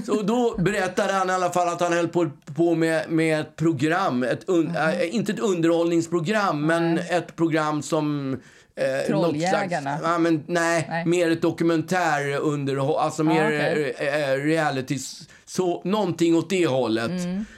Så 0.06 0.22
då 0.22 0.54
berättade 0.58 1.12
han 1.12 1.30
i 1.30 1.32
alla 1.32 1.50
fall 1.50 1.68
att 1.68 1.80
han 1.80 1.92
höll 1.92 2.08
på, 2.08 2.30
på 2.56 2.74
med, 2.74 3.10
med 3.10 3.44
ett 3.48 3.56
program, 3.56 4.22
ett 4.22 4.44
un, 4.48 4.76
äh, 4.76 5.14
inte 5.14 5.32
ett 5.32 5.38
underhållningsprogram, 5.40 6.66
men 6.66 6.98
ett 6.98 7.36
program 7.36 7.82
som... 7.82 8.32
Eh, 8.76 9.06
Trolljägarna. 9.06 9.98
Slags, 9.98 10.02
ja, 10.12 10.18
men, 10.18 10.44
nej, 10.46 10.86
Nej. 10.88 11.06
mer 11.06 11.30
ett 11.30 11.42
dokumentärunderhåll, 11.42 12.98
alltså 12.98 13.24
mer 13.24 13.46
okej. 13.46 13.94
eh, 13.98 14.30
eh, 14.30 14.36
reality, 14.36 14.98
så 15.46 15.82
någonting 15.84 16.36
åt 16.36 16.50
det 16.50 16.66
hållet. 16.66 17.10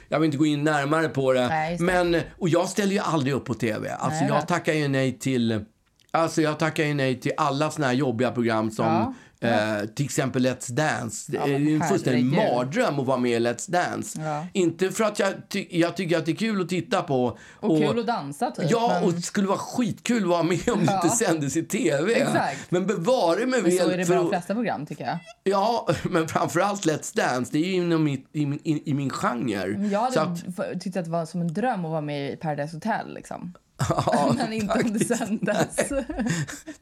Jag 0.09 0.19
vill 0.19 0.25
inte 0.25 0.37
gå 0.37 0.45
in 0.45 0.63
närmare 0.63 1.09
på 1.09 1.33
det. 1.33 1.39
Mm. 1.39 1.49
Nej, 1.49 1.77
men, 1.79 2.21
och 2.39 2.49
jag 2.49 2.69
ställer 2.69 2.91
ju 2.93 2.99
aldrig 2.99 3.33
upp 3.33 3.45
på 3.45 3.53
tv. 3.53 3.89
Alltså 3.91 4.19
Nej, 4.19 4.29
jag 4.33 4.47
tackar 4.47 4.73
ju 4.73 4.87
nej 4.87 5.19
till, 5.19 5.65
alltså 6.11 6.41
jag 6.41 6.59
tackar 6.59 6.83
ju 6.83 6.93
nej 6.93 7.19
till 7.19 7.31
alla 7.37 7.71
såna 7.71 7.87
här 7.87 7.93
jobbiga 7.93 8.31
program 8.31 8.71
som 8.71 8.85
Ja. 8.85 9.13
Eh, 9.43 9.85
till 9.95 10.05
exempel 10.05 10.45
Let's 10.45 10.71
Dance. 10.71 11.31
Det 11.31 11.37
Ja, 11.37 11.43
är 11.43 11.47
men 11.51 11.67
ju 11.67 11.75
en 11.75 11.81
fullständig 11.87 12.25
mardröm 12.25 12.99
att 12.99 13.05
vara 13.05 13.17
med 13.17 13.31
i 13.31 13.39
Let's 13.39 13.71
Dance. 13.71 14.21
Ja. 14.21 14.45
Inte 14.53 14.91
för 14.91 15.03
att 15.03 15.19
jag, 15.19 15.33
ty- 15.49 15.67
jag 15.69 15.95
tycker 15.97 16.17
att 16.17 16.25
det 16.25 16.31
är 16.31 16.35
kul 16.35 16.61
att 16.61 16.69
titta 16.69 17.01
på. 17.01 17.37
Och 17.59 17.77
kul 17.77 17.99
att 17.99 18.07
dansa, 18.07 18.51
typ. 18.51 18.65
Ja, 18.71 18.91
men, 18.93 19.03
och 19.03 19.13
det 19.13 19.21
skulle 19.21 19.47
vara 19.47 19.57
skitkul 19.57 20.23
att 20.23 20.29
vara 20.29 20.43
med 20.43 20.69
om 20.69 20.79
det 20.85 20.91
Ja. 20.91 21.01
inte 21.03 21.15
sändes 21.15 21.57
i 21.57 21.63
tv. 21.63 22.13
Exakt. 22.13 22.71
Men 22.71 22.87
bevare 22.87 23.45
mig 23.45 23.61
men 23.61 23.71
så 23.71 23.77
väl 23.77 23.91
är 23.93 23.97
det 23.97 24.05
för 24.05 24.15
de 24.15 24.29
flesta 24.29 24.53
program, 24.53 24.85
tycker 24.85 25.05
jag. 25.05 25.19
Ja, 25.43 25.87
men 26.03 26.27
framförallt 26.27 26.85
Let's 26.85 27.15
Dance. 27.17 27.51
Det 27.51 27.57
är 27.59 27.65
ju 27.65 27.73
inom 27.73 28.03
mitt, 28.03 28.29
i, 28.33 28.45
min- 28.45 28.59
i, 28.63 28.89
i 28.91 28.93
min 28.93 29.09
genre. 29.09 29.87
Jag 29.91 29.99
hade 29.99 30.21
att, 30.21 30.43
f- 30.59 30.65
tyckt 30.81 30.97
att 30.97 31.05
det 31.05 31.11
var 31.11 31.25
som 31.25 31.41
en 31.41 31.53
dröm 31.53 31.85
att 31.85 31.91
vara 31.91 32.01
med 32.01 32.33
i 32.33 32.35
Paradise 32.35 32.75
Hotel. 32.75 33.13
Liksom. 33.13 33.53
Ja, 33.89 34.33
Men 34.37 34.53
inte 34.53 34.73
om 34.85 34.93
det 34.97 35.05
sändes. 35.17 35.75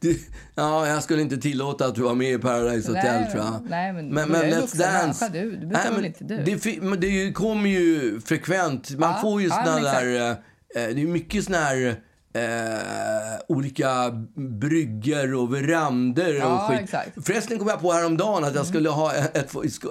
Du, 0.00 0.20
ja, 0.54 0.86
jag 0.88 1.02
skulle 1.02 1.22
inte 1.22 1.36
tillåta 1.36 1.86
att 1.86 1.94
du 1.94 2.00
var 2.02 2.14
med 2.14 2.32
i 2.32 2.38
Paradise 2.38 2.88
Hotel, 2.88 3.20
Nej, 3.20 3.30
tror 3.32 3.44
jag. 3.44 3.60
nej, 3.70 3.92
men- 3.92 4.08
men, 4.08 4.28
men 4.28 4.42
Let's 4.44 4.76
Dance... 4.78 5.28
du- 5.32 5.56
du 5.56 5.66
bestämmer 5.66 5.96
väl 5.96 6.04
inte 6.06 6.24
du? 6.24 6.36
Det, 6.36 6.82
men 6.82 7.00
det 7.00 7.32
kommer 7.32 7.70
ju 7.70 8.20
frekvent. 8.20 8.90
Man 8.90 9.10
Ja, 9.14 9.18
får 9.22 9.42
ju 9.42 9.48
ja, 9.48 9.54
såna 9.64 9.74
men 9.74 9.84
där... 9.84 10.30
eh, 10.30 10.36
Det 10.94 11.02
är 11.02 11.06
mycket 11.06 11.44
såna 11.44 11.58
här... 11.58 11.96
Eh, 12.34 13.38
olika 13.48 14.10
brygger 14.60 15.34
och 15.34 15.54
verandor 15.54 16.28
och 16.36 16.40
Ja, 16.42 16.68
skit. 16.70 16.80
exakt. 16.80 17.16
Mm. 17.16 17.22
Förresten 17.22 17.58
kom 17.58 17.68
jag 17.68 17.80
på 17.80 17.92
häromdagen 17.92 18.44
att 18.44 18.54
jag 18.54 18.66
skulle 18.66 18.88
ha 18.88 19.14
ett, 19.14 19.36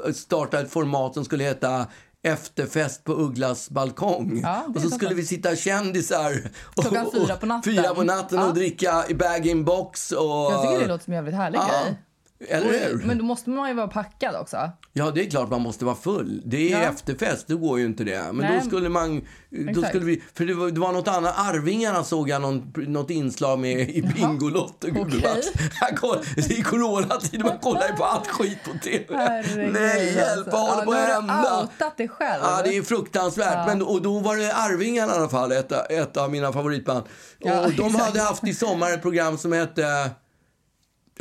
ett, 0.05 0.15
starta 0.17 0.59
ett 0.61 0.71
format 0.71 1.13
som 1.13 1.25
skulle 1.25 1.43
heta 1.43 1.87
Efterfest 2.23 3.03
på 3.03 3.13
Ugglas 3.13 3.69
balkong. 3.69 4.39
Ja, 4.43 4.63
och 4.75 4.81
så 4.81 4.89
skulle 4.89 5.13
vi 5.15 5.25
sitta 5.25 5.55
kändisar 5.55 6.31
och, 6.75 6.83
Klockan 6.83 7.11
fyra 7.13 7.35
på 7.37 7.45
natten. 7.45 7.73
Fyra 7.73 7.95
på 7.95 8.03
natten 8.03 8.39
Ja. 8.39 8.47
och 8.47 8.53
dricka 8.53 9.05
i 9.09 9.13
bag-in-box. 9.13 10.11
Och, 10.11 10.25
Jag 10.25 10.61
tycker 10.61 10.79
det 10.79 10.87
låter 10.87 11.03
som 11.03 11.13
en 11.13 11.17
jävligt 11.17 11.35
härlig 11.35 11.57
Ja, 11.59 11.67
grej. 11.85 11.99
Eller 12.47 12.89
hur? 12.89 13.03
Men 13.05 13.17
då 13.17 13.23
måste 13.23 13.49
man 13.49 13.69
ju 13.69 13.75
vara 13.75 13.87
packad 13.87 14.35
också. 14.35 14.71
Ja, 14.93 15.11
det 15.11 15.25
är 15.25 15.29
klart 15.29 15.49
man 15.49 15.61
måste 15.61 15.85
vara 15.85 15.95
full. 15.95 16.41
Det 16.45 16.73
är 16.73 16.81
Ja. 16.83 16.89
efterfest, 16.89 17.47
då 17.47 17.57
går 17.57 17.79
ju 17.79 17.85
inte 17.85 18.03
det. 18.03 18.23
Men 18.23 18.35
Nej. 18.35 18.59
då 18.63 18.67
skulle 18.67 18.89
man... 18.89 19.21
Då 19.49 19.69
Exakt. 19.69 19.87
skulle 19.89 20.05
vi, 20.05 20.23
för 20.33 20.45
det 20.45 20.53
var, 20.53 20.71
det 20.71 20.79
var 20.79 20.91
något 20.91 21.07
annat. 21.07 21.33
Arvingarna 21.37 22.03
såg 22.03 22.29
jag 22.29 22.41
någon, 22.41 22.73
något 22.75 23.09
inslag 23.09 23.59
med 23.59 23.89
i 23.89 24.01
Bingolotto. 24.01 24.87
Okej. 24.97 25.41
Jag 25.81 25.97
koll- 25.97 26.19
Det 26.35 26.57
är 26.59 26.63
coronatid, 26.63 27.41
man 27.45 27.57
kollar 27.59 27.87
ju 27.87 27.93
på 27.93 28.03
allt 28.03 28.27
skit 28.27 28.57
på 28.65 28.77
TV. 28.83 29.05
Herregud, 29.09 29.73
Nej, 29.73 30.13
hjälp, 30.15 30.47
vad 30.51 30.69
håller 30.69 30.85
på 30.85 30.91
att 30.91 30.99
ja, 31.09 31.13
hända? 31.15 31.49
du 31.49 31.61
outat 31.61 31.97
dig 31.97 32.07
själv. 32.07 32.43
Ja, 32.43 32.61
det 32.63 32.77
är 32.77 32.81
fruktansvärt. 32.81 33.67
Men, 33.67 33.81
och 33.81 34.01
då 34.01 34.19
var 34.19 34.35
det 34.37 34.53
Arvingarna 34.53 35.13
i 35.13 35.15
alla 35.17 35.29
fall, 35.29 35.51
ett, 35.51 35.71
ett 35.91 36.17
av 36.17 36.31
mina 36.31 36.53
favoritband. 36.53 37.03
Ja, 37.39 37.65
och 37.65 37.71
de 37.71 37.95
hade 37.95 38.21
haft 38.21 38.43
i 38.47 38.53
sommar 38.53 38.91
ett 38.93 39.01
program 39.01 39.37
som 39.37 39.51
hette... 39.53 39.83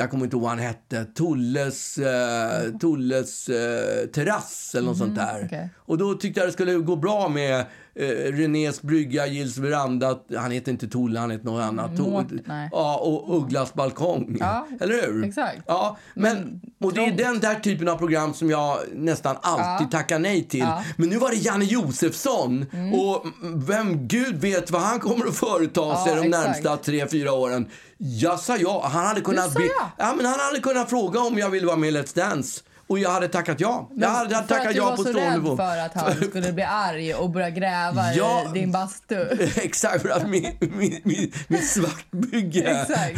Jag 0.01 0.09
kommer 0.09 0.23
inte 0.23 0.35
ihåg 0.35 0.41
vad 0.41 0.49
han 0.51 0.59
hette. 0.59 1.05
Tulles, 1.05 1.97
eh, 1.97 2.77
Tulles 2.81 3.49
eh, 3.49 4.07
terrass 4.07 4.75
eller 4.75 4.87
något 4.87 4.97
sånt 4.97 5.15
där. 5.15 5.43
Okej. 5.45 5.69
Och 5.77 5.97
då 5.97 6.13
tyckte 6.13 6.39
jag 6.39 6.47
det 6.47 6.53
skulle 6.53 6.73
gå 6.73 6.95
bra 6.95 7.29
med 7.29 7.65
eh, 7.99 8.31
Renés 8.33 8.81
brygga, 8.81 9.27
Gills 9.27 9.57
veranda. 9.57 10.17
Han 10.37 10.51
heter 10.51 10.71
inte 10.71 10.87
Tulle, 10.87 11.19
han 11.19 11.31
heter 11.31 11.45
något 11.45 11.63
annat. 11.63 11.91
To- 11.91 12.41
nej. 12.45 12.69
ja, 12.71 12.95
och 12.97 13.37
Ugglas 13.37 13.73
balkong. 13.73 14.37
Ja, 14.39 14.67
Eller 14.79 15.07
hur? 15.07 15.23
exakt. 15.25 15.57
Ja, 15.67 15.97
men, 16.13 16.35
Men 16.37 16.61
och 16.87 16.93
det 16.93 17.05
är 17.05 17.11
den 17.11 17.39
där 17.39 17.55
typen 17.55 17.87
av 17.87 17.95
program 17.97 18.33
som 18.33 18.49
jag 18.49 18.77
nästan 18.93 19.35
alltid 19.41 19.87
Ja. 19.87 19.89
tackar 19.91 20.19
nej 20.19 20.43
till. 20.43 20.59
Ja. 20.59 20.83
Men 20.97 21.09
nu 21.09 21.17
var 21.17 21.29
det 21.29 21.35
Janne 21.35 21.65
Josefsson. 21.65 22.65
Och 22.93 23.25
vem 23.55 24.07
gud 24.07 24.41
vet 24.41 24.71
vad 24.71 24.81
han 24.81 24.99
kommer 24.99 25.27
att 25.27 25.35
företa 25.35 25.95
sig 25.95 26.15
de 26.15 26.21
exakt. 26.27 26.45
närmsta 26.45 26.77
tre, 26.77 27.07
fyra 27.07 27.31
åren. 27.33 27.67
Jag 27.97 28.39
sa 28.39 28.57
ja. 28.57 28.89
Han 28.93 29.05
hade 29.05 29.21
kunnat, 29.21 29.53
be- 29.53 29.63
ja. 29.79 29.91
ja, 29.97 30.13
men 30.17 30.25
han 30.25 30.39
hade 30.39 30.59
kunnat 30.59 30.89
fråga 30.89 31.19
om 31.19 31.37
jag 31.37 31.49
ville 31.49 31.65
vara 31.67 31.77
med 31.77 31.89
i 31.89 31.97
Let's 31.97 32.15
Dance. 32.15 32.61
Och 32.89 32.99
jag 32.99 33.09
hade 33.09 33.27
tackat 33.27 33.59
ja. 33.59 33.89
jag 33.97 34.09
hade 34.09 34.29
för 34.29 34.35
att 34.41 34.47
tackat 34.47 34.71
du 34.71 34.77
ja 34.77 34.85
var 34.89 34.91
på 34.97 35.03
så 35.03 35.09
stående 35.09 35.31
rädd 35.35 35.41
fot. 35.43 35.57
för 35.57 35.77
att 35.77 35.93
han 35.93 36.15
skulle 36.29 36.53
bli 36.53 36.63
arg 36.63 37.13
och 37.13 37.29
börja 37.29 37.49
gräva 37.49 38.13
Ja. 38.13 38.43
i 38.55 38.59
din 38.59 38.71
bastu. 38.71 39.27
Exakt, 39.55 40.01
för 40.01 40.09
att 40.09 40.29
min, 40.29 40.57
min, 40.59 41.01
min, 41.03 41.31
min 41.47 41.61
svartbygge. 41.67 42.85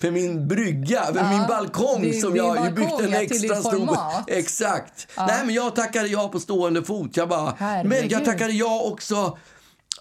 För 0.00 0.10
min 0.10 0.48
brygga, 0.48 1.02
för 1.04 1.16
Ja, 1.16 1.30
min 1.30 1.46
balkong 1.48 2.02
din- 2.02 2.20
som 2.20 2.36
jag 2.36 2.56
balkong, 2.56 2.74
byggt 2.74 3.00
en 3.00 3.10
ja, 3.10 3.22
extra 3.22 3.56
stor... 3.56 3.96
Exakt. 4.26 5.08
Nej, 5.16 5.40
men 5.44 5.54
jag 5.54 5.76
tackade 5.76 6.08
ja 6.08 6.28
på 6.28 6.40
stående 6.40 6.82
fot. 6.84 7.16
Jag 7.16 7.28
bara, 7.28 7.54
men 7.84 8.08
jag 8.08 8.24
tackade 8.24 8.52
ja 8.52 8.80
också... 8.80 9.38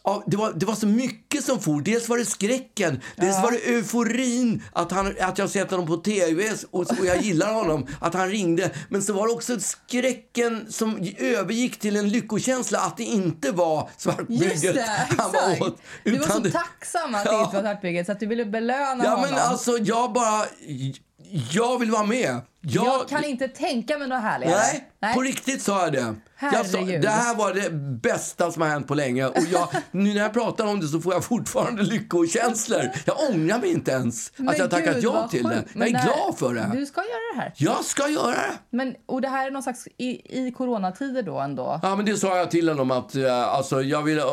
Ja, 0.05 0.23
det, 0.27 0.37
var, 0.37 0.53
det 0.53 0.65
var 0.65 0.75
så 0.75 0.87
mycket 0.87 1.45
som 1.45 1.59
for. 1.59 1.81
Dels 1.81 2.09
var 2.09 2.17
det 2.17 2.25
skräcken, 2.25 3.01
dels 3.15 3.35
var 3.43 3.51
det 3.51 3.57
euforin 3.57 4.63
att, 4.73 4.91
han, 4.91 5.15
att 5.21 5.37
jag 5.37 5.49
sett 5.49 5.71
honom 5.71 5.87
på 5.87 5.97
tv 5.97 6.51
och, 6.71 6.79
och 6.99 7.05
jag 7.05 7.21
gillar 7.21 7.53
honom, 7.53 7.87
att 7.99 8.13
han 8.13 8.29
ringde. 8.29 8.71
Men 8.89 9.01
så 9.03 9.13
var 9.13 9.27
det 9.27 9.33
också 9.33 9.59
skräcken 9.59 10.65
som 10.69 11.09
övergick 11.17 11.79
till 11.79 11.95
en 11.95 12.09
lyckokänsla 12.09 12.79
att 12.79 12.97
det 12.97 13.03
inte 13.03 13.51
var 13.51 13.89
svartbygget 13.97 14.61
det, 14.75 15.07
han 15.17 15.31
var 15.31 15.67
åt. 15.67 15.81
Du 16.03 16.17
var 16.17 16.27
så 16.27 16.41
tacksam 16.51 17.15
att 17.15 17.23
det 17.23 17.31
Ja. 17.31 17.43
inte 17.45 17.55
var 17.55 17.63
Svartbygget 17.63 18.05
så 18.05 18.11
att 18.11 18.19
du 18.19 18.25
ville 18.27 18.45
belöna 18.45 19.03
Ja, 19.03 19.09
honom. 19.09 19.25
men 19.29 19.39
alltså, 19.39 19.77
jag 19.77 20.13
bara... 20.13 20.45
Jag 21.51 21.79
vill 21.79 21.91
vara 21.91 22.03
med. 22.05 22.41
Jag, 22.65 22.85
jag 22.85 23.07
kan 23.09 23.23
inte 23.23 23.47
tänka 23.47 23.97
mig 23.97 24.07
något 24.07 24.21
härligare. 24.21 24.61
Nej, 24.99 25.13
på 25.13 25.21
riktigt 25.21 25.61
sa 25.61 25.83
jag 25.83 25.93
det. 25.93 26.15
Jag 26.39 26.65
sa, 26.65 26.77
det 26.81 27.09
här 27.09 27.35
var 27.35 27.53
det 27.53 27.69
bästa 28.01 28.51
som 28.51 28.61
har 28.61 28.69
hänt 28.69 28.87
på 28.87 28.95
länge. 28.95 29.25
Och 29.27 29.37
jag, 29.51 29.67
nu 29.91 30.13
när 30.13 30.21
jag 30.21 30.33
pratar 30.33 30.65
om 30.65 30.79
det 30.79 30.87
så 30.87 30.99
får 31.01 31.13
jag 31.13 31.23
fortfarande 31.23 31.83
lyckokänslor. 31.83 32.81
Jag 33.05 33.15
ångrar 33.29 33.59
mig 33.59 33.71
inte 33.71 33.91
ens 33.91 34.27
att 34.29 34.39
Men 34.39 34.55
jag 34.57 34.69
tackat 34.71 34.95
gud, 34.95 35.03
ja 35.03 35.27
till 35.27 35.43
det. 35.43 35.63
Jag 35.75 35.87
är 35.87 35.95
här- 35.95 36.05
glad 36.05 36.37
för 36.37 36.53
det. 36.53 36.69
Du 36.73 36.85
ska 36.85 37.01
göra 37.01 37.33
det 37.35 37.41
här. 37.41 37.53
Jag 37.57 37.85
ska 37.85 38.07
göra 38.09 38.31
det. 38.31 38.53
Men, 38.69 38.95
och 39.05 39.21
det 39.21 39.27
här 39.27 39.47
är 39.47 39.51
någon 39.51 39.63
slags 39.63 39.87
i, 39.97 40.37
i 40.47 40.51
coronatider 40.51 41.23
då 41.23 41.39
ändå? 41.39 41.79
Ja, 41.83 41.95
men 41.95 42.05
det 42.05 42.17
sa 42.17 42.37
jag 42.37 42.51
till 42.51 42.69
honom 42.69 42.91
att 42.91 43.15
eh, 43.15 43.43
alltså, 43.47 43.81
jag 43.81 44.01
vill 44.03 44.17
eh, 44.19 44.25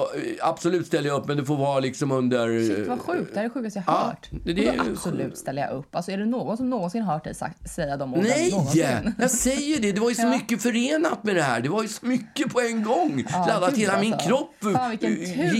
absolut 0.42 0.86
ställa 0.86 1.10
upp, 1.10 1.26
men 1.26 1.36
det 1.36 1.44
får 1.44 1.56
vara 1.56 1.80
liksom 1.80 2.12
under... 2.12 2.48
Shit, 2.76 2.88
vad 2.88 3.00
sjukt. 3.00 3.30
Det 3.34 3.38
här 3.40 3.44
är 3.44 3.48
det 3.48 3.54
sjukaste 3.54 3.78
jag 3.86 3.94
Ja, 3.94 3.98
hört. 4.06 4.28
det- 4.44 4.52
det 4.52 4.72
absolut 4.92 5.38
ställer 5.38 5.62
jag 5.62 5.70
upp. 5.78 5.94
Alltså, 5.96 6.10
är 6.12 6.18
det 6.18 6.26
någon 6.26 6.56
som 6.56 6.70
någonsin 6.70 7.02
hört 7.02 7.24
dig 7.24 7.34
sagt, 7.34 7.70
säga 7.70 7.96
de 7.96 8.10
orden? 8.14 8.19
Nej, 8.22 8.50
Någonsin? 8.50 9.14
jag 9.18 9.30
säger 9.30 9.80
det. 9.80 9.92
Det 9.92 10.00
var 10.00 10.08
ju 10.08 10.14
så 10.14 10.22
Ja. 10.22 10.30
mycket 10.30 10.62
förenat 10.62 11.24
med 11.24 11.36
det 11.36 11.42
här. 11.42 11.60
Det 11.60 11.68
var 11.68 11.82
ju 11.82 11.88
så 11.88 12.06
mycket 12.06 12.52
på 12.52 12.60
en 12.60 12.82
gång. 12.82 13.24
Ja, 13.32 13.46
Laddat 13.48 13.76
hela 13.76 14.00
min 14.00 14.12
alltså. 14.14 14.28
kropp 14.28 14.54
Fan, 14.62 14.74
eh, 14.74 14.78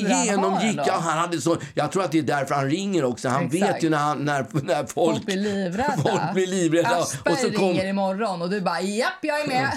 han 0.09 0.25
genomgick. 0.27 0.71
ändå. 0.71 0.85
Ja, 0.87 0.99
han 1.01 1.19
hade 1.19 1.41
så, 1.41 1.57
jag 1.75 1.93
tror 1.93 2.03
att 2.05 2.13
det 2.13 2.19
är 2.19 2.23
därför 2.23 2.55
han 2.55 2.71
ringer 2.71 3.05
också. 3.05 3.29
Han 3.29 3.45
Exakt. 3.47 3.63
vet 3.75 3.83
ju 3.85 3.91
när, 3.91 3.99
han, 3.99 4.25
när, 4.25 4.47
när 4.53 4.75
folk, 4.87 5.15
Folk 5.15 5.25
blir 5.27 5.37
livrädda. 5.37 5.97
Folk 5.97 6.35
blir 6.35 6.47
livrädda. 6.47 6.89
Aschberg 6.89 7.33
Och 7.33 7.39
så 7.39 7.51
kom, 7.51 7.69
ringer 7.69 7.87
imorgon 7.87 8.43
och 8.43 8.51
du 8.51 8.61
bara 8.61 8.81
japp, 8.81 9.13
jag 9.23 9.41
är 9.41 9.47
med. 9.49 9.71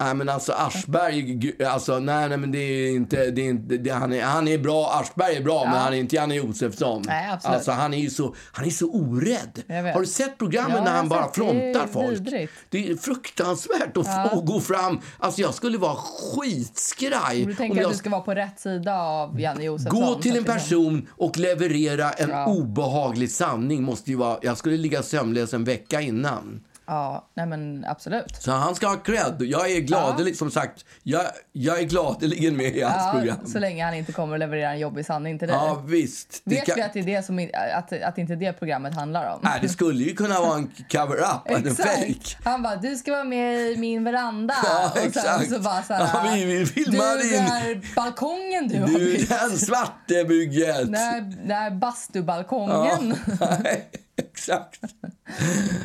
Nej, 0.00 0.14
men 0.14 0.28
alltså 0.28 0.52
Aschberg, 0.52 1.52
alltså 1.66 1.98
nej, 1.98 2.28
nej 2.28 2.38
men 2.38 2.52
det 2.52 2.58
är 2.58 2.90
inte, 2.90 3.30
det 3.30 3.40
är 3.42 3.44
inte 3.48 3.76
det, 3.76 3.90
han, 3.90 4.12
är, 4.12 4.22
han 4.22 4.48
är 4.48 4.58
bra, 4.58 4.90
Aschberg 5.00 5.36
är 5.36 5.42
bra, 5.42 5.64
men 5.64 5.74
han 5.74 5.92
är 5.94 5.98
inte 5.98 6.16
Janne 6.16 6.34
Josefsson. 6.34 7.02
Nej, 7.06 7.30
absolut. 7.32 7.54
Alltså 7.56 7.70
han 7.72 7.94
är 7.94 7.98
ju 7.98 8.10
så, 8.10 8.34
han 8.52 8.66
är 8.66 8.70
så 8.70 8.86
orädd. 8.90 9.62
Har 9.94 10.00
du 10.00 10.06
sett 10.06 10.38
programmen 10.38 10.76
Ja, 10.76 10.84
när 10.84 10.90
han 10.92 11.08
bara 11.08 11.32
frontar 11.32 11.86
folk? 11.92 12.18
vidrigt. 12.20 12.52
Det 12.68 12.90
är 12.90 12.96
fruktansvärt 12.96 13.96
att 13.96 14.30
få 14.32 14.40
gå 14.40 14.60
fram. 14.60 15.00
Alltså 15.18 15.40
jag 15.40 15.54
skulle 15.54 15.78
vara 15.78 15.96
skitskraj. 15.96 17.44
Du 17.44 17.54
tänker 17.54 17.76
att 17.76 17.82
jag 17.82 17.92
du 17.92 17.96
ska 17.96 18.10
vara 18.10 18.20
på 18.20 18.34
rätt 18.34 18.60
sida 18.60 18.94
av 19.00 19.40
Janne 19.40 19.64
Josefsson. 19.64 20.00
gå 20.00 20.14
till 20.14 20.32
en 20.36 20.38
att 20.40 20.46
person 20.46 21.08
och 21.10 21.36
leverera 21.38 22.10
en 22.10 22.30
Ja. 22.30 22.46
obehaglig 22.46 23.30
sanning. 23.30 23.82
Måste 23.82 24.10
ju 24.10 24.16
vara, 24.16 24.38
jag 24.42 24.58
skulle 24.58 24.76
ligga 24.76 25.02
sömnlös 25.02 25.54
en 25.54 25.64
vecka 25.64 26.00
innan. 26.00 26.60
Ja, 26.90 27.28
nej 27.34 27.46
men 27.46 27.84
absolut. 27.88 28.36
Så 28.40 28.52
han 28.52 28.74
ska 28.74 28.86
ha 28.88 28.96
cred. 28.96 29.36
Jag 29.42 29.70
är 29.70 29.80
gladelig, 29.80 30.36
som 30.36 30.50
sagt, 30.50 30.84
jag, 31.02 31.22
jag 31.52 31.78
är 31.80 31.82
gladeligen 31.84 32.56
med 32.56 32.76
i 32.76 32.82
hans 32.82 32.96
Ja, 32.96 33.12
program. 33.12 33.46
så 33.46 33.58
länge 33.58 33.84
han 33.84 33.94
inte 33.94 34.12
kommer 34.12 34.34
att 34.34 34.40
leverera 34.40 34.70
en 34.70 34.78
jobbig 34.78 35.06
sanning 35.06 35.38
till 35.38 35.48
dig. 35.48 35.56
Ja, 35.56 35.82
visst. 35.86 36.42
Det, 36.44 36.54
Vet 36.54 36.64
kan, 36.66 36.74
vi 36.76 36.82
att 36.82 36.92
det 36.92 36.98
är 37.00 37.04
det 37.04 37.22
som, 37.22 37.48
att, 37.74 37.92
att 38.02 38.18
inte 38.18 38.34
det 38.36 38.52
programmet 38.52 38.94
handlar 38.94 39.32
om? 39.34 39.40
nej, 39.42 39.58
det 39.62 39.68
skulle 39.68 40.04
ju 40.04 40.14
kunna 40.14 40.40
vara 40.40 40.54
en 40.56 40.70
cover-up, 40.90 41.66
en 41.66 41.76
fake. 41.76 42.36
Han 42.44 42.62
bara, 42.62 42.76
du 42.76 42.96
ska 42.96 43.12
vara 43.12 43.24
med 43.24 43.60
i 43.60 43.76
min 43.76 44.04
veranda. 44.04 44.54
Ja, 44.64 44.90
och 44.90 44.96
sen 44.98 45.06
exakt. 45.06 45.50
så 45.50 45.60
bara 45.60 45.82
så 45.82 45.92
här, 45.94 46.00
Ja, 46.14 46.30
vi 46.34 46.44
vill 46.44 46.66
filma 46.66 47.04
du, 47.14 47.22
din- 47.22 47.44
där 47.44 47.94
balkongen 47.96 48.68
du 48.68 48.80
har 48.80 48.88
Du, 48.88 49.16
den 49.16 49.58
svarte 49.58 50.24
bygget. 50.28 50.76
Den 50.76 50.94
här, 50.94 51.20
den 51.20 51.50
här 51.56 51.70
bastubalkongen. 51.70 53.14
Ja, 53.40 53.48
nej, 53.62 53.88
exakt. 54.32 54.80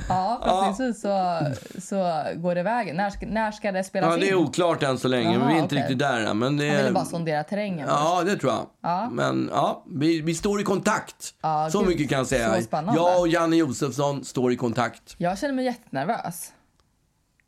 Ja, 0.10 0.42
förhoppningsvis 0.44 1.02
så, 1.02 1.40
så 1.82 2.24
går 2.36 2.56
det 2.56 2.64
vägen. 2.64 2.96
När 2.96 3.10
ska, 3.10 3.26
när 3.26 3.52
ska 3.52 3.72
det 3.72 3.84
spelas 3.84 4.10
Ja, 4.10 4.18
det 4.18 4.30
är 4.30 4.38
in? 4.38 4.38
oklart 4.38 4.84
än 4.84 4.98
så 4.98 5.08
länge, 5.08 5.30
men 5.30 5.40
Jaha, 5.40 5.48
vi 5.48 5.54
är 5.54 5.60
inte 5.60 5.76
okej. 5.76 5.80
riktigt 5.80 6.00
där 6.00 6.22
än. 6.22 6.38
Men 6.40 6.58
det 6.58 6.66
Jag 6.66 6.76
ville 6.76 6.90
är... 6.90 6.94
bara 6.94 7.06
sondera 7.06 7.44
terrängen. 7.44 7.88
Ja, 7.88 8.24
det 8.26 8.36
tror 8.38 8.52
jag. 8.52 8.66
Ja. 8.82 9.10
Men 9.10 9.50
ja, 9.52 9.84
vi, 9.90 10.22
vi 10.22 10.36
står 10.36 10.62
i 10.62 10.64
kontakt. 10.64 11.34
Ja, 11.42 11.70
så 11.72 11.80
gud, 11.80 11.88
mycket 11.88 12.10
kan 12.10 12.18
jag 12.18 12.28
säga. 12.28 12.62
Jag 12.72 13.20
och 13.20 13.28
Janne 13.28 13.56
Josefsson 13.56 14.26
står 14.26 14.52
i 14.54 14.56
kontakt. 14.56 15.16
Jag 15.18 15.38
känner 15.38 15.54
mig 15.54 15.66
jättenervös. 15.66 16.54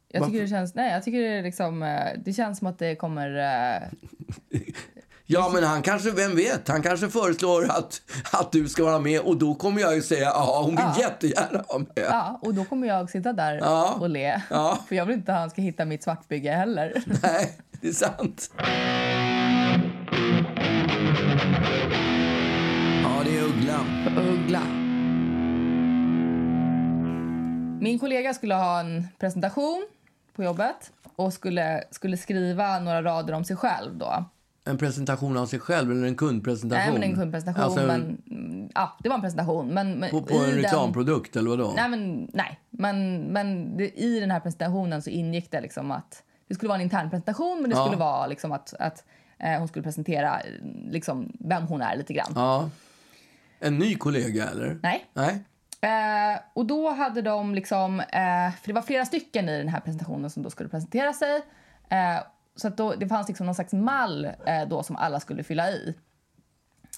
Jag 0.07 0.23
tycker 0.25 0.37
Varför? 0.39 0.43
det 0.43 0.47
känns, 0.49 0.75
nej, 0.75 0.93
jag 0.93 1.03
tycker 1.03 1.19
det, 1.21 1.27
är 1.27 1.43
liksom, 1.43 1.83
eh, 1.83 2.05
det 2.25 2.33
känns 2.33 2.57
som 2.57 2.67
att 2.67 2.79
det 2.79 2.95
kommer... 2.95 3.29
Ja, 5.27 5.51
men 5.53 5.63
han 5.63 5.81
kanske, 5.81 6.11
vem 6.11 6.35
vet, 6.35 6.67
han 6.67 6.81
kanske 6.81 7.09
föreslår 7.09 7.63
att, 7.69 8.01
att 8.31 8.51
du 8.51 8.69
ska 8.69 8.83
vara 8.83 8.99
med 8.99 9.19
och 9.19 9.37
då 9.37 9.55
kommer 9.55 9.81
jag 9.81 9.95
ju 9.95 10.01
säga 10.01 10.21
ja, 10.25 10.61
hon 10.65 10.75
vill 10.75 10.85
jättegärna 11.03 11.63
vara 11.67 11.79
med. 11.79 12.05
Ja, 12.09 12.39
och 12.41 12.53
då 12.53 12.65
kommer 12.65 12.87
jag 12.87 13.09
sitta 13.09 13.33
där 13.33 13.57
Ja. 13.61 13.97
och 13.99 14.09
le. 14.09 14.41
Ja. 14.49 14.79
För 14.87 14.95
jag 14.95 15.05
vill 15.05 15.15
inte 15.15 15.33
att 15.33 15.39
han 15.39 15.49
ska 15.49 15.61
hitta 15.61 15.85
mitt 15.85 16.03
svartbygge 16.03 16.51
heller. 16.51 17.03
Nej, 17.23 17.57
det 17.81 17.87
är 17.87 17.91
sant. 17.93 18.51
Ja, 23.03 23.21
det 23.25 23.37
är 23.37 23.43
Ugglan. 23.43 24.17
Uggla. 24.17 24.61
Min 27.81 27.99
kollega 27.99 28.33
skulle 28.33 28.55
ha 28.55 28.79
en 28.79 29.07
presentation 29.19 29.87
på 30.35 30.43
jobbet 30.43 30.91
och 31.15 31.33
skulle, 31.33 31.83
skulle 31.91 32.17
skriva 32.17 32.79
några 32.79 33.03
rader 33.03 33.33
om 33.33 33.45
sig 33.45 33.55
själv 33.55 33.97
då. 33.97 34.25
En 34.67 34.77
presentation 34.77 35.37
av 35.37 35.45
sig 35.45 35.59
själv 35.59 35.91
eller 35.91 36.07
en 36.07 36.15
kundpresentation? 36.15 36.83
Nej, 36.93 36.93
men 36.99 37.03
en 37.09 37.15
kundpresentation. 37.15 37.63
Alltså, 37.63 37.79
en- 37.79 37.87
men, 38.25 38.71
ja, 38.75 38.97
det 39.03 39.09
var 39.09 39.15
en 39.15 39.21
presentation. 39.21 39.67
Men, 39.67 39.91
men 39.99 40.09
på, 40.11 40.21
på 40.21 40.33
en 40.37 40.41
den- 40.49 40.51
reklamprodukt 40.51 41.35
eller 41.35 41.49
vadå? 41.49 41.73
Nej, 41.75 41.89
men, 41.89 42.29
nej. 42.33 42.59
men, 42.69 43.19
men 43.19 43.77
det, 43.77 43.89
i 43.99 44.19
den 44.19 44.31
här 44.31 44.39
presentationen 44.39 45.01
så 45.01 45.09
ingick 45.09 45.51
det 45.51 45.61
liksom 45.61 45.91
att 45.91 46.23
det 46.47 46.55
skulle 46.55 46.67
vara 46.67 46.75
en 46.77 46.83
intern 46.83 47.09
presentation 47.09 47.61
men 47.61 47.69
det 47.69 47.75
Ja. 47.75 47.85
skulle 47.85 47.99
vara 47.99 48.27
liksom 48.27 48.51
att, 48.51 48.73
att 48.79 49.03
eh, 49.39 49.57
hon 49.59 49.67
skulle 49.67 49.83
presentera 49.83 50.39
eh, 50.39 50.45
liksom 50.89 51.31
vem 51.39 51.63
hon 51.63 51.81
är 51.81 51.97
lite 51.97 52.13
grann. 52.13 52.31
Ja. 52.35 52.69
En 53.59 53.77
ny 53.77 53.95
kollega 53.95 54.47
eller? 54.49 54.79
Nej. 54.83 55.05
Nej. 55.13 55.43
Eh, 55.81 56.39
och 56.53 56.65
då 56.65 56.91
hade 56.91 57.21
de 57.21 57.55
liksom, 57.55 57.99
eh, 57.99 58.05
för 58.61 58.67
det 58.67 58.73
var 58.73 58.81
flera 58.81 59.05
stycken 59.05 59.49
i 59.49 59.57
den 59.57 59.67
här 59.67 59.79
presentationen 59.79 60.29
som 60.29 60.43
då 60.43 60.49
skulle 60.49 60.69
presentera 60.69 61.13
sig. 61.13 61.41
Så 62.55 62.67
att 62.67 62.77
då, 62.77 62.93
det 62.95 63.07
fanns 63.07 63.27
liksom 63.27 63.45
någon 63.45 63.55
slags 63.55 63.73
mall 63.73 64.25
eh, 64.25 64.67
då 64.67 64.83
som 64.83 64.95
alla 64.95 65.19
skulle 65.19 65.43
fylla 65.43 65.69
i. 65.69 65.95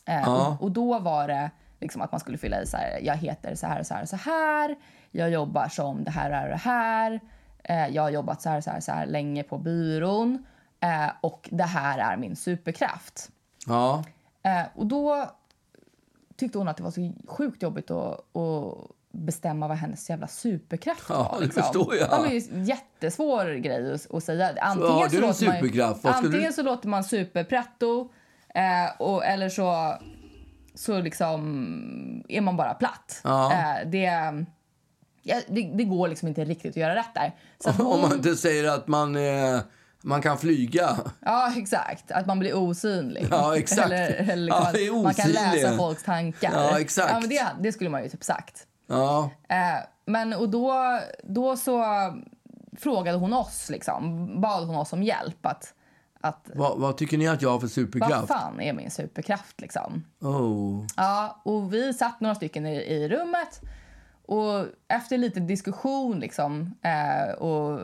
Eh, 0.06 0.30
och, 0.30 0.62
och 0.62 0.72
då 0.72 1.00
var 1.00 1.28
det 1.28 1.52
liksom 1.80 2.02
att 2.02 2.12
man 2.12 2.20
skulle 2.20 2.38
fylla 2.38 2.62
i 2.62 2.67
så 2.67 2.78
här, 2.78 3.00
jag 3.04 3.15
heter 3.15 3.56
så 3.56 3.67
här 3.67 3.80
och 3.80 3.86
så 3.86 3.93
här 3.93 4.02
och 4.02 4.10
så 4.10 4.15
här. 4.15 4.76
Jag 5.12 5.30
jobbar 5.30 5.67
som 5.67 6.04
det 6.04 6.12
här 6.12 6.43
och 6.43 6.50
det 6.50 6.56
här. 6.56 7.20
Eh, 7.63 7.88
jag 7.88 8.02
har 8.02 8.10
jobbat 8.10 8.41
så 8.41 8.50
här 8.50 8.62
så 8.62 8.72
här, 8.72 8.80
så 8.80 8.91
här 8.91 9.06
länge 9.06 9.43
på 9.43 9.58
byrån. 9.58 10.46
Eh, 10.80 11.10
och 11.22 11.50
det 11.52 11.63
här 11.63 12.00
är 12.00 12.17
min 12.17 12.36
superkraft. 12.36 13.32
Ja. 13.67 14.04
Eh, 14.43 14.65
och 14.76 14.86
då 14.86 15.32
tyckte 16.36 16.58
hon 16.58 16.67
att 16.67 16.78
det 16.78 16.84
var 16.84 16.91
så 16.91 17.13
sjukt 17.28 17.63
jobbigt 17.63 17.91
att, 17.91 18.36
att 18.36 18.91
bestämma 19.17 19.67
vad 19.67 19.77
hennes 19.77 20.10
jävla 20.10 20.27
superkraft 20.27 21.03
Ja, 21.10 21.30
var. 21.32 21.39
det 21.39 21.45
liksom. 21.45 21.63
förstår 21.63 21.95
jag. 21.95 22.08
Ja, 22.12 22.21
det 22.30 22.38
är 22.38 22.53
en 22.53 22.65
jättesvår 22.65 23.45
grej 23.53 23.93
att, 23.93 24.13
att 24.15 24.23
säga. 24.23 24.56
Antingen, 24.62 25.10
så, 25.10 25.10
du 25.10 25.15
en 25.17 25.21
låter 25.21 25.45
man, 25.45 25.56
ju- 25.63 25.93
antingen 26.03 26.47
du- 26.47 26.53
så 26.53 26.62
låter 26.63 26.88
man 26.89 27.03
superpretto 27.03 28.10
eh, 28.56 29.01
och, 29.01 29.25
eller 29.25 29.49
så, 29.49 29.97
så 30.75 30.99
liksom 30.99 32.23
är 32.27 32.41
man 32.41 32.58
bara 32.58 32.73
platt. 32.73 33.21
Ja. 33.23 33.53
Eh, 33.53 33.89
det, 33.89 34.03
ja, 35.23 35.41
det, 35.47 35.62
det 35.73 35.84
går 35.84 36.08
liksom 36.08 36.27
inte 36.27 36.45
riktigt 36.45 36.71
att 36.71 36.77
göra 36.77 36.95
rätt 36.95 37.13
där. 37.15 37.36
Så 37.63 37.69
att 37.69 37.80
Om 37.80 37.86
hon, 37.86 38.01
man 38.01 38.13
inte 38.13 38.36
säger 38.36 38.67
att 38.69 38.88
man, 38.88 39.15
eh, 39.15 39.60
man 40.01 40.21
kan 40.21 40.38
flyga. 40.38 40.97
Ja, 41.19 41.53
exakt. 41.58 42.12
Att 42.12 42.25
man 42.25 42.39
blir 42.39 42.56
osynlig. 42.56 43.27
Ja, 43.32 43.58
exakt. 43.58 43.80
Eller, 43.91 44.32
eller 44.32 44.47
Ja, 44.53 44.60
man, 44.63 44.75
är 44.75 45.03
man 45.03 45.13
kan 45.13 45.30
läsa 45.32 45.77
folks 45.77 46.03
tankar. 46.03 46.51
Ja, 46.53 46.80
exakt. 46.80 47.12
Ja, 47.12 47.19
men 47.19 47.30
det, 47.30 47.47
det 47.60 47.71
skulle 47.71 47.89
man 47.89 48.03
ju 48.03 48.10
typ 48.10 48.23
sagt. 48.23 48.67
Ja. 48.88 49.30
Eh, 49.50 49.58
men 50.06 50.34
och 50.34 50.50
då, 50.50 50.73
då 51.23 51.58
så 51.58 51.84
frågade 52.78 53.17
hon 53.17 53.34
oss, 53.34 53.69
liksom, 53.69 54.28
bad 54.41 54.67
hon 54.67 54.76
oss 54.76 54.93
om 54.93 55.04
hjälp. 55.04 55.45
Att, 55.45 55.73
att 56.21 56.50
Vad, 56.54 56.78
vad 56.80 56.97
tycker 56.97 57.17
ni 57.17 57.28
att 57.28 57.41
jag 57.41 57.50
har 57.50 57.58
för 57.60 57.67
vad 57.67 57.71
superkraft? 57.71 58.28
fan 58.28 58.62
är 58.62 58.73
min 58.73 58.91
superkraft? 58.91 59.62
Liksom? 59.62 60.04
Oh. 60.21 60.86
Ja, 60.97 61.41
och 61.43 61.73
vi 61.73 61.93
satt 61.93 62.19
några 62.21 62.36
stycken 62.36 62.65
i, 62.65 62.76
i 62.76 63.10
rummet. 63.10 63.62
Och 64.30 64.65
efter 64.88 65.17
lite 65.17 65.39
diskussion 65.39 66.19
liksom, 66.19 66.73
eh, 66.82 67.34
och 67.36 67.80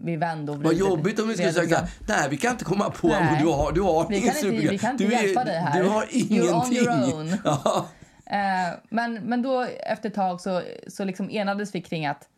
vi 0.00 0.16
vände 0.16 0.52
och 0.52 0.58
Vad 0.58 0.66
vred- 0.74 0.78
jobbigt 0.78 1.20
om 1.20 1.28
vi 1.28 1.34
skulle 1.34 1.52
säga 1.52 1.76
här, 1.78 1.88
nej 2.08 2.28
vi 2.30 2.36
kan 2.36 2.50
inte 2.50 2.64
komma 2.64 2.90
på 2.90 3.08
Nej. 3.08 3.28
vad 3.30 3.38
du 3.46 3.52
har. 3.52 3.72
Du 3.72 3.80
har 3.82 4.08
Vi 4.08 4.16
ingen 4.16 4.32
kan 4.34 4.46
inte- 4.52 4.68
vi 4.70 4.78
kan 4.78 4.90
inte 4.92 5.04
du 5.04 5.12
hjälpa 5.12 5.44
dig 5.44 5.58
här. 5.58 5.82
Du 5.82 5.88
har 5.88 6.02
You're 6.02 6.54
on 6.54 6.72
ingenting. 6.72 6.78
your 6.78 7.14
own. 7.20 7.32
Ja. 7.44 7.86
Eh, 8.32 8.74
men, 8.88 9.14
men 9.14 9.42
då 9.42 9.60
efter 9.86 10.08
ett 10.08 10.14
tag 10.14 10.40
så, 10.40 10.62
så 10.88 11.04
liksom 11.04 11.30
enades 11.30 11.74
vi 11.74 11.80
kring 11.82 12.06
att, 12.06 12.28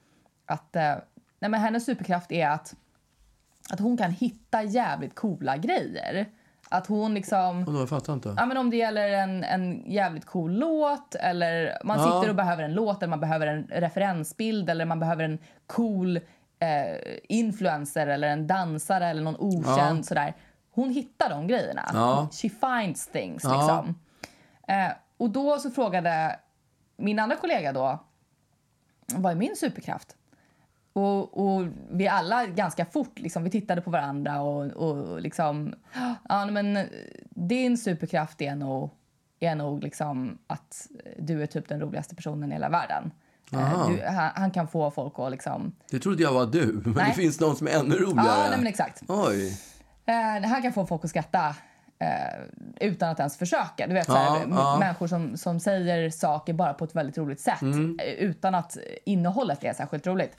att 0.47 0.77
eh, 0.77 0.95
nej 1.39 1.51
men 1.51 1.55
hennes 1.61 1.85
superkraft 1.85 2.33
är 2.33 2.49
att, 2.49 2.75
att 3.71 3.81
hon 3.81 3.97
kan 3.97 4.11
hitta 4.11 4.63
jävligt 4.63 5.15
coola 5.15 5.57
grejer. 5.57 6.27
Att 6.69 6.87
hon 6.87 7.15
liksom... 7.15 7.65
Vadå, 7.65 7.79
jag 7.79 7.89
fattar 7.89 8.13
inte. 8.13 8.35
Ja, 8.37 8.47
men 8.47 8.57
om 8.57 8.71
det 8.71 8.77
gäller 8.77 9.09
en, 9.09 9.45
en 9.45 9.91
jävligt 9.91 10.25
cool 10.27 10.53
låt 10.53 11.15
eller 11.15 11.79
man 11.85 11.99
Ja. 11.99 12.05
sitter 12.05 12.29
och 12.29 12.37
behöver 12.37 12.63
en 12.63 12.75
låt 12.75 13.03
eller 13.03 13.11
man 13.11 13.21
behöver 13.21 13.47
en 13.47 13.67
referensbild 13.71 14.71
eller 14.71 14.85
man 14.85 15.01
behöver 15.01 15.25
en 15.25 15.39
cool 15.67 16.17
eh, 16.59 16.97
influencer 17.29 18.07
eller 18.07 18.29
en 18.29 18.47
dansare 18.47 19.07
eller 19.07 19.23
någon 19.23 19.37
okänd 19.37 19.99
Ja. 19.99 20.03
sådär. 20.03 20.35
Hon 20.71 20.91
hittar 20.91 21.31
de 21.31 21.47
grejerna. 21.47 21.91
Ja. 21.95 22.29
She 22.33 22.49
finds 22.49 23.07
things 23.07 23.45
liksom. 23.45 23.95
Eh, 24.69 24.93
och 25.17 25.31
då 25.31 25.59
så 25.59 25.71
frågade 25.71 26.41
min 26.97 27.19
andra 27.19 27.37
kollega 27.37 27.73
då 27.73 27.99
vad 29.07 29.33
är 29.33 29.37
min 29.37 29.57
superkraft? 29.57 30.17
Och, 30.93 31.47
och 31.47 31.67
vi 31.91 32.09
alla 32.09 32.47
ganska 32.47 32.85
fort 32.85 33.19
liksom, 33.19 33.45
vi 33.45 33.51
tittade 33.51 33.81
på 33.81 33.91
varandra 33.91 34.43
och, 34.43 34.67
och 34.67 35.21
liksom... 35.21 35.75
Ja, 36.29 36.47
men 36.47 36.89
din 37.31 37.79
superkraft 37.79 38.43
är 38.43 38.55
nog, 38.55 38.91
är 39.41 39.55
nog 39.55 39.83
liksom 39.83 40.39
att 40.47 40.87
du 41.19 41.43
är 41.43 41.47
typ 41.47 41.69
den 41.69 41.81
roligaste 41.81 42.15
personen 42.15 42.51
i 42.51 42.55
hela 42.55 42.69
världen. 42.69 43.11
Eh. 43.53 43.89
Du, 43.89 44.03
han, 44.07 44.31
han 44.35 44.51
kan 44.51 44.69
få 44.69 44.91
folk 44.91 45.15
att 45.17 45.31
liksom... 45.31 45.73
Det 45.91 45.99
trodde 45.99 46.23
jag 46.23 46.33
var 46.33 46.47
du, 46.47 46.83
men 46.85 46.93
Nej. 46.93 47.07
det 47.09 47.23
finns 47.23 47.41
någon 47.41 47.57
som 47.57 47.67
är 47.67 47.71
ännu 47.71 47.95
roligare. 47.95 48.29
Ja, 48.29 48.47
nej, 48.49 48.59
men 48.59 48.67
exakt. 48.67 49.03
Oj. 49.09 49.59
Eh, 50.07 50.49
han 50.49 50.63
kan 50.63 50.73
få 50.73 50.87
folk 50.87 51.05
att 51.05 51.11
skratta 51.11 51.57
eh, 51.99 52.41
utan 52.81 53.11
att 53.11 53.19
ens 53.19 53.37
försöka. 53.39 53.87
Du 53.87 53.95
vet, 53.95 54.09
Ja, 54.09 54.15
såhär, 54.15 54.43
m- 54.43 54.51
ja. 54.53 54.77
Människor 54.81 55.07
som, 55.07 55.37
som 55.37 55.61
säger 55.61 56.11
saker 56.11 56.53
bara 56.53 56.75
på 56.75 56.85
ett 56.85 56.95
väldigt 56.97 57.19
roligt 57.19 57.41
sätt 57.41 57.63
Mm. 57.63 57.99
eh, 58.01 58.07
utan 58.13 58.55
att 58.55 58.77
innehållet 59.05 59.65
är 59.65 59.73
särskilt 59.73 60.07
roligt. 60.07 60.37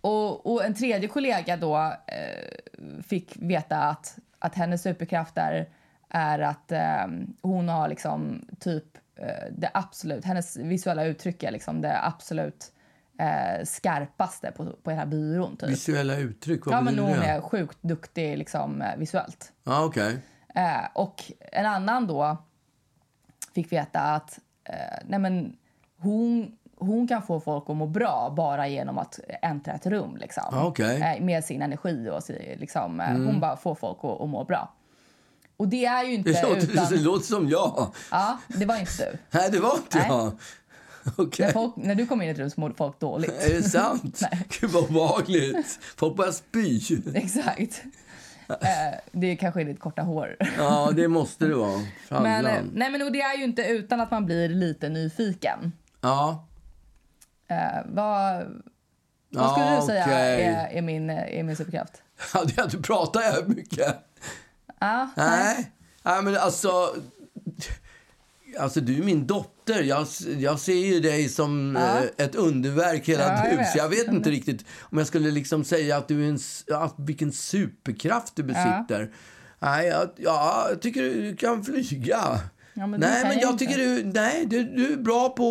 Och, 0.00 0.52
och 0.52 0.64
en 0.64 0.74
tredje 0.74 1.08
kollega 1.08 1.56
då 1.56 1.76
eh, 2.06 3.02
fick 3.02 3.36
veta 3.36 3.76
att, 3.78 4.18
att 4.38 4.54
hennes 4.54 4.82
superkraft 4.82 5.38
är, 5.38 5.68
är 6.08 6.38
att 6.38 6.72
eh, 6.72 7.06
hon 7.42 7.68
har 7.68 7.88
liksom 7.88 8.48
typ 8.60 8.84
eh, 9.16 9.26
det 9.56 9.70
absolut, 9.74 10.24
hennes 10.24 10.56
visuella 10.56 11.04
uttryck 11.04 11.42
är 11.42 11.50
liksom 11.50 11.80
det 11.80 12.04
absolut 12.04 12.72
eh, 13.18 13.64
skarpaste 13.64 14.52
på, 14.56 14.72
på 14.82 14.90
hela 14.90 15.06
byrån. 15.06 15.56
Typ. 15.56 15.68
Visuella 15.68 16.16
uttryck, 16.16 16.66
vad 16.66 16.74
Ja, 16.74 16.80
men 16.80 16.98
hon 16.98 17.18
är 17.18 17.40
sjukt 17.40 17.78
duktig 17.80 18.38
liksom, 18.38 18.82
eh, 18.82 18.96
visuellt. 18.96 19.52
Ja, 19.64 19.84
okej. 19.84 20.18
Eh, 20.54 20.88
och 20.94 21.32
en 21.52 21.66
annan 21.66 22.06
då 22.06 22.36
fick 23.54 23.72
veta 23.72 24.00
att 24.00 24.38
eh, 24.64 24.74
nej 25.06 25.18
men, 25.18 25.56
hon, 25.98 26.56
hon 26.76 27.08
kan 27.08 27.22
få 27.22 27.40
folk 27.40 27.70
att 27.70 27.76
må 27.76 27.86
bra 27.86 28.32
bara 28.36 28.68
genom 28.68 28.98
att 28.98 29.20
äntra 29.42 29.72
ett 29.72 29.86
rum. 29.86 30.16
Liksom, 30.16 30.44
okej. 30.52 30.96
Mm. 30.96 31.18
eh, 31.18 31.24
med 31.24 31.44
sin 31.44 31.62
energi. 31.62 32.10
och 32.10 32.22
liksom, 32.56 33.00
eh, 33.00 33.08
Hon 33.08 33.40
bara 33.40 33.56
får 33.56 33.74
folk 33.74 33.98
att, 34.02 34.20
att 34.20 34.28
må 34.28 34.44
bra. 34.44 34.74
Och 35.56 35.68
det 35.68 35.84
är 35.84 36.04
ju 36.04 36.14
inte 36.14 36.30
Det 36.32 36.42
låter, 36.42 36.72
utan... 36.72 36.86
det 36.90 37.00
låter 37.00 37.24
som 37.24 37.48
jag. 37.48 37.92
Ja, 38.10 38.38
det 38.48 38.66
var 38.66 38.76
inte 38.76 39.10
du. 39.10 39.18
Nej, 39.38 39.50
det 39.50 39.60
var 39.60 39.76
inte 39.76 39.98
Nej. 39.98 40.06
jag. 40.08 40.32
Okej. 41.16 41.46
När, 41.46 41.52
folk, 41.52 41.76
när 41.76 41.94
du 41.94 42.06
kom 42.06 42.22
in 42.22 42.28
i 42.28 42.30
ett 42.30 42.38
rum 42.38 42.50
så 42.50 42.60
mådde 42.60 42.74
folk 42.74 43.00
dåligt. 43.00 43.32
Är 43.42 43.54
det 43.54 43.62
sant? 43.62 44.20
Nej. 44.32 44.46
Gud, 44.60 44.70
vad 44.70 44.84
obehagligt. 44.84 45.78
Folk 45.96 46.16
börjar 46.16 46.32
spy. 46.32 46.80
Exakt. 47.14 47.82
Eh, 48.48 48.98
det 49.12 49.36
kanske 49.36 49.60
är 49.60 49.64
ditt 49.64 49.80
korta 49.80 50.02
hår. 50.02 50.36
Ja, 50.56 50.90
det 50.96 51.08
måste 51.08 51.46
det 51.46 51.54
vara. 51.54 51.80
Men, 52.08 52.46
eh, 52.46 52.62
nej, 52.72 52.90
men 52.90 53.12
det 53.12 53.20
är 53.20 53.36
ju 53.38 53.44
inte 53.44 53.62
utan 53.62 54.00
att 54.00 54.10
man 54.10 54.26
blir 54.26 54.48
lite 54.48 54.88
nyfiken. 54.88 55.72
Ja. 56.00 56.46
Eh, 57.48 57.56
vad, 57.86 58.44
vad 58.44 59.44
Ja, 59.44 59.48
skulle 59.52 59.76
du 59.80 59.86
säga 59.86 60.04
okej. 60.04 60.42
är, 60.44 60.66
är, 60.78 60.82
min, 60.82 61.10
är 61.10 61.42
min 61.42 61.56
superkraft? 61.56 62.02
Ja, 62.34 62.44
det 62.44 62.58
är 62.58 62.64
att 62.64 62.70
du 62.70 62.82
pratar 62.82 63.20
jävligt 63.20 63.56
mycket. 63.56 63.96
Ja, 64.78 65.10
Nej. 65.16 65.72
Nej, 66.02 66.22
men 66.22 66.36
alltså... 66.36 66.94
Alltså, 68.58 68.80
du 68.80 68.98
är 68.98 69.02
min 69.02 69.26
doppa 69.26 69.57
dotter. 69.68 69.82
Jag, 69.84 70.06
jag 70.38 70.58
ser 70.60 70.86
ju 70.86 71.00
dig 71.00 71.28
som 71.28 71.76
eh, 71.76 72.02
ett 72.16 72.34
underverk 72.34 73.08
hela 73.08 73.46
Ja. 73.52 73.64
Så 73.64 73.78
jag 73.78 73.88
vet 73.88 74.08
inte 74.08 74.30
riktigt 74.30 74.64
om 74.80 74.98
jag 74.98 75.06
skulle 75.06 75.30
liksom 75.30 75.64
säga 75.64 75.96
att 75.96 76.08
du 76.08 76.24
är 76.24 76.28
en, 76.28 76.38
att, 76.82 76.94
vilken 76.98 77.32
superkraft 77.32 78.36
du 78.36 78.42
besitter. 78.42 79.10
Nej, 79.58 79.86
jag, 79.86 80.08
ja, 80.16 80.66
jag 80.70 80.82
tycker 80.82 81.02
du 81.02 81.36
kan 81.36 81.64
flyga. 81.64 82.40
Ja, 82.74 82.86
men 82.86 83.00
nej, 83.00 83.22
men 83.24 83.38
jag 83.38 83.50
inte. 83.50 83.64
tycker 83.66 83.78
du, 83.78 84.04
nej, 84.04 84.46
du, 84.46 84.62
du 84.62 84.92
är 84.92 84.96
bra 84.96 85.28
på, 85.28 85.46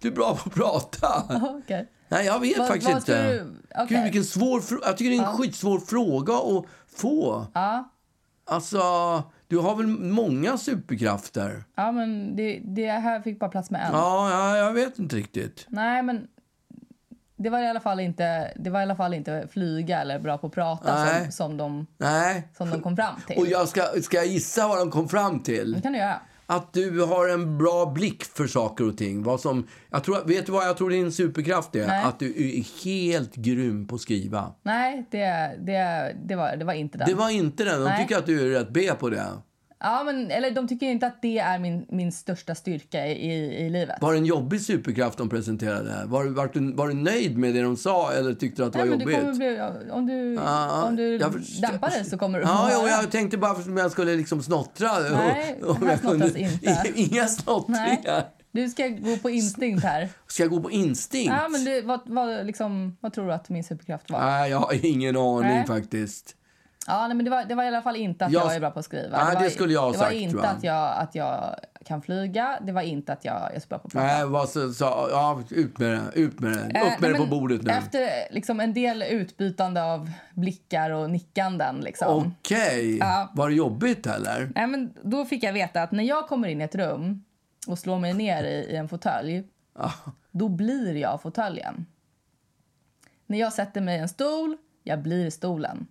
du 0.00 0.08
är 0.08 0.12
bra 0.12 0.36
på 0.36 0.48
att 0.48 0.54
prata. 0.54 1.22
Okej. 1.64 1.88
Nej, 2.08 2.26
jag 2.26 2.40
vet 2.40 2.58
Vad- 2.58 2.68
faktiskt 2.68 2.88
vad 2.88 2.96
inte. 2.96 3.32
du? 3.32 3.54
Okej. 3.74 3.86
Gud, 3.88 4.02
vilken 4.02 4.24
svår 4.24 4.62
Jag 4.84 4.96
tycker 4.96 5.10
det 5.10 5.16
är 5.16 5.30
en 5.30 5.36
skitsvår 5.36 5.80
fråga 5.80 6.34
att 6.34 6.64
få. 6.96 7.46
Ja. 7.54 7.88
Alltså, 8.46 8.78
du 9.52 9.58
har 9.58 9.76
väl 9.76 9.86
många 9.86 10.58
superkrafter? 10.58 11.64
Ja, 11.74 11.92
men 11.92 12.36
det, 12.36 12.60
det 12.64 12.90
här 12.90 13.20
fick 13.20 13.38
bara 13.38 13.50
plats 13.50 13.70
med 13.70 13.86
en. 13.86 13.92
Ja, 13.92 14.30
ja 14.30 14.56
jag 14.56 14.72
vet 14.72 14.98
inte 14.98 15.16
riktigt. 15.16 15.66
Nej, 15.68 16.02
men 16.02 16.28
det 17.36 17.50
var 17.50 17.58
i 17.58 17.68
alla 17.68 17.80
fall 17.80 18.00
inte, 18.00 18.52
det 18.56 18.70
var 18.70 18.80
i 18.80 18.82
alla 18.82 18.96
fall 18.96 19.14
inte 19.14 19.48
flyga 19.52 20.00
eller 20.00 20.18
bra 20.18 20.38
på 20.38 20.46
att 20.46 20.52
prata 20.52 21.06
som, 21.06 21.32
som, 21.32 21.56
de, 21.56 21.86
Nej. 21.98 22.48
som 22.56 22.70
de 22.70 22.82
kom 22.82 22.96
fram 22.96 23.14
till. 23.26 23.38
Och 23.38 23.46
jag 23.46 23.68
ska, 23.68 23.82
ska 24.02 24.16
jag 24.16 24.26
gissa 24.26 24.68
vad 24.68 24.78
de 24.78 24.90
kom 24.90 25.08
fram 25.08 25.42
till? 25.42 25.72
Det 25.72 25.80
kan 25.80 25.92
du 25.92 25.98
göra. 25.98 26.20
Att 26.56 26.72
du 26.72 27.00
har 27.00 27.28
en 27.28 27.58
bra 27.58 27.86
blick 27.86 28.24
för 28.24 28.46
saker 28.46 28.88
och 28.88 28.96
ting. 28.96 29.22
Vad 29.22 29.40
som, 29.40 29.66
jag 29.90 30.04
tror, 30.04 30.24
vet 30.24 30.46
du 30.46 30.52
vad 30.52 30.66
jag 30.66 30.76
tror 30.76 30.90
din 30.90 31.12
superkraft 31.12 31.76
är? 31.76 31.86
Nej. 31.86 32.04
Att 32.04 32.18
du 32.18 32.26
är 32.26 32.84
helt 32.84 33.34
grym 33.34 33.86
på 33.86 33.94
att 33.94 34.00
skriva. 34.00 34.54
Nej, 34.62 35.06
det, 35.10 35.56
det, 35.66 36.16
det, 36.24 36.36
var, 36.36 36.56
det 36.56 36.64
var 36.64 36.72
inte 36.72 36.98
den. 36.98 37.08
Det 37.08 37.14
var 37.14 37.30
inte 37.30 37.64
den. 37.64 37.84
De 37.84 37.98
tycker 37.98 38.18
att 38.18 38.26
du 38.26 38.40
är 38.40 38.60
rätt 38.60 38.70
B 38.70 38.90
på 38.98 39.10
det. 39.10 39.26
Ja, 39.82 40.02
men, 40.04 40.30
eller 40.30 40.50
de 40.50 40.68
tycker 40.68 40.86
inte 40.86 41.06
att 41.06 41.22
det 41.22 41.38
är 41.38 41.58
min, 41.58 41.86
min 41.88 42.12
största 42.12 42.54
styrka 42.54 43.06
i, 43.06 43.32
i, 43.66 43.70
livet. 43.70 43.96
Var 44.00 44.12
det 44.12 44.18
en 44.18 44.26
jobbig 44.26 44.60
superkraft 44.60 45.18
de 45.18 45.28
presenterade? 45.28 46.02
Var, 46.06 46.24
var, 46.24 46.50
du, 46.52 46.72
var 46.72 46.88
du 46.88 46.94
nöjd 46.94 47.38
med 47.38 47.54
det 47.54 47.62
de 47.62 47.76
sa 47.76 48.12
eller 48.12 48.34
tyckte 48.34 48.62
du 48.62 48.66
att 48.66 48.72
det 48.72 48.78
Nej, 48.78 48.88
var 48.88 48.96
du 48.96 49.02
jobbigt? 49.02 49.20
kommer 49.20 49.34
bli, 49.34 49.90
om 49.90 50.06
du, 50.06 50.34
Ja, 50.34 50.82
om 50.88 50.96
du 50.96 51.18
dämpar 51.60 51.90
dig 51.90 52.04
så 52.04 52.18
kommer 52.18 52.38
du 52.38 52.44
Ja, 52.44 52.68
jo, 52.72 52.78
höra. 52.80 52.88
jag 52.90 53.10
tänkte 53.10 53.36
bara 53.38 53.52
om 53.54 53.76
jag 53.76 53.92
skulle 53.92 54.16
liksom 54.16 54.42
snottra. 54.42 54.88
Nej, 54.98 55.60
Om 55.66 55.82
här 55.82 55.90
jag 55.90 56.00
kunde- 56.00 56.30
snottras 56.30 56.52
inte. 56.52 56.92
Inga 57.00 57.26
snottringar. 57.26 58.24
Du 58.52 58.68
ska 58.68 58.88
gå 58.88 59.16
på 59.16 59.30
instinkt 59.30 59.84
här. 59.84 60.08
Ska 60.26 60.42
jag 60.42 60.50
gå 60.50 60.60
på 60.60 60.70
instinkt? 60.70 61.32
Ja, 61.42 61.48
men 61.48 61.64
det, 61.64 61.82
vad, 61.82 62.00
vad, 62.06 62.46
liksom, 62.46 62.96
vad 63.00 63.12
tror 63.12 63.26
du 63.26 63.32
att 63.32 63.48
min 63.48 63.64
superkraft 63.64 64.10
var? 64.10 64.20
Nej, 64.20 64.50
jag 64.50 64.58
har 64.58 64.86
ingen 64.86 65.16
aning 65.16 65.40
Nej. 65.48 65.66
faktiskt. 65.66 66.36
Ja, 66.86 67.06
nej, 67.08 67.16
men 67.16 67.24
det, 67.24 67.30
var, 67.30 67.44
det 67.44 67.54
var 67.54 67.64
i 67.64 67.68
alla 67.68 67.82
fall 67.82 67.96
inte 67.96 68.26
att 68.26 68.32
Jag- 68.32 68.46
jag, 68.46 68.54
är 68.54 68.60
bra 68.60 68.70
på 68.70 68.78
att 68.78 68.84
skriva. 68.84 69.16
Nej, 69.16 69.26
det, 69.30 69.34
var, 69.34 69.42
det 69.44 69.50
skulle 69.50 69.72
jag 69.72 69.80
ha 69.80 69.92
det 69.92 69.98
var 69.98 70.04
sagt, 70.04 70.14
inte 70.16 70.30
tror 70.32 70.44
jag. 70.44 70.52
Att, 70.56 70.64
jag, 70.64 70.96
att 70.96 71.14
jag 71.14 71.54
kan 71.84 72.02
flyga. 72.02 72.58
Det 72.62 72.72
var 72.72 72.82
inte 72.82 73.12
att 73.12 73.24
jag 73.24 73.54
är 73.54 73.60
så 73.60 73.68
bra 73.68 73.78
på 73.78 73.86
att 73.86 73.92
prata. 73.92 74.06
Nej, 74.06 74.26
vad 74.26 74.48
så, 74.48 74.72
så, 74.72 74.84
ja, 74.84 75.42
ut 75.50 75.78
med 75.78 75.90
det. 75.90 76.20
Ut 76.20 76.40
med 76.40 76.52
det. 76.52 76.78
Eh, 76.78 76.92
Upp 76.94 77.00
med 77.00 77.10
det 77.10 77.18
på 77.18 77.26
bordet 77.26 77.62
nu. 77.62 77.70
Efter 77.70 78.08
liksom, 78.30 78.60
en 78.60 78.74
del 78.74 79.02
utbytande 79.02 79.82
av 79.84 80.10
blickar 80.34 80.90
och 80.90 81.10
nickanden. 81.10 81.80
Liksom. 81.80 82.32
Okej. 82.38 82.98
Ja. 82.98 83.30
Var 83.34 83.48
det 83.48 83.54
jobbigt 83.54 84.06
eller? 84.06 84.52
Nej, 84.54 84.66
men 84.66 84.94
då 85.02 85.24
fick 85.24 85.42
jag 85.42 85.52
veta 85.52 85.82
att 85.82 85.92
när 85.92 86.04
jag 86.04 86.28
kommer 86.28 86.48
in 86.48 86.60
i 86.60 86.64
ett 86.64 86.74
rum 86.74 87.24
och 87.66 87.78
slår 87.78 87.98
mig 87.98 88.14
ner 88.14 88.44
i, 88.44 88.54
i 88.72 88.76
en 88.76 88.88
fåtölj, 88.88 89.44
då 90.30 90.48
blir 90.48 90.96
jag 90.96 91.22
fåtöljen. 91.22 91.86
När 93.26 93.38
jag 93.38 93.52
sätter 93.52 93.80
mig 93.80 93.96
i 93.96 94.00
en 94.00 94.08
stol, 94.08 94.56
jag 94.82 95.02
blir 95.02 95.30
stolen. 95.30 95.86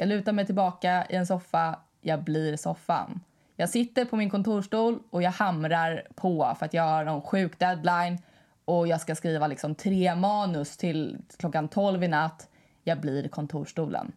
Jag 0.00 0.08
lutar 0.08 0.32
mig 0.32 0.46
tillbaka 0.46 1.06
i 1.10 1.14
en 1.14 1.26
soffa, 1.26 1.78
jag 2.00 2.24
blir 2.24 2.56
soffan. 2.56 3.20
Jag 3.56 3.68
sitter 3.68 4.04
på 4.04 4.16
min 4.16 4.30
kontorstol 4.30 4.98
och 5.10 5.22
jag 5.22 5.30
hamrar 5.30 6.06
på 6.14 6.56
för 6.58 6.66
att 6.66 6.74
jag 6.74 6.82
har 6.82 7.04
någon 7.04 7.22
sjuk 7.22 7.58
deadline 7.58 8.18
och 8.64 8.88
jag 8.88 9.00
ska 9.00 9.14
skriva 9.14 9.46
liksom 9.46 9.74
tre 9.74 10.14
manus 10.14 10.76
till 10.76 11.18
klockan 11.36 11.68
12 11.68 12.04
i 12.04 12.08
natt. 12.08 12.48
Jag 12.84 13.00
blir 13.00 13.28
kontorstolen. 13.28 14.12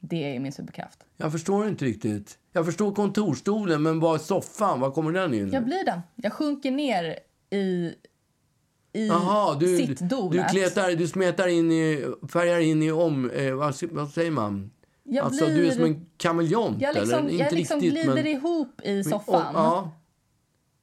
Det 0.00 0.36
är 0.36 0.40
min 0.40 0.52
superkraft. 0.52 1.04
Jag 1.16 1.32
förstår 1.32 1.68
inte 1.68 1.84
riktigt. 1.84 2.38
Jag 2.52 2.66
förstår 2.66 2.94
kontorstolen, 2.94 3.82
men 3.82 4.02
är 4.02 4.18
soffan? 4.18 4.80
Var 4.80 4.90
kommer 4.90 5.12
den 5.12 5.34
in? 5.34 5.50
Jag 5.52 5.64
blir 5.64 5.84
den. 5.84 6.00
Jag 6.14 6.32
sjunker 6.32 6.70
ner 6.70 7.18
i, 7.50 7.94
i 8.92 9.06
Jaha, 9.08 9.54
du, 9.54 9.66
du, 9.66 9.86
sittdonet. 9.86 10.50
kletar, 10.50 10.96
du 10.96 11.08
smetar 11.08 11.48
in 11.48 11.72
i, 11.72 12.06
färgar 12.32 12.58
in 12.58 12.82
i 12.82 12.92
om... 12.92 13.30
Eh, 13.30 13.54
vad, 13.54 13.74
vad 13.82 14.10
säger 14.10 14.30
man? 14.30 14.70
Jag 15.06 15.24
alltså, 15.26 15.46
du 15.46 15.52
är 15.52 15.58
blir- 15.58 15.70
som 15.70 15.84
en 15.84 16.06
kameleont, 16.16 16.80
jag 16.80 16.94
liksom, 16.94 17.18
eller? 17.18 17.30
Inte 17.30 17.44
jag 17.44 17.52
liksom 17.52 17.80
riktigt, 17.80 17.92
glider 18.04 18.14
men... 18.14 18.26
ihop 18.26 18.80
i 18.82 19.04
soffan. 19.04 19.56
Och, 19.56 19.62
ja, 19.62 19.90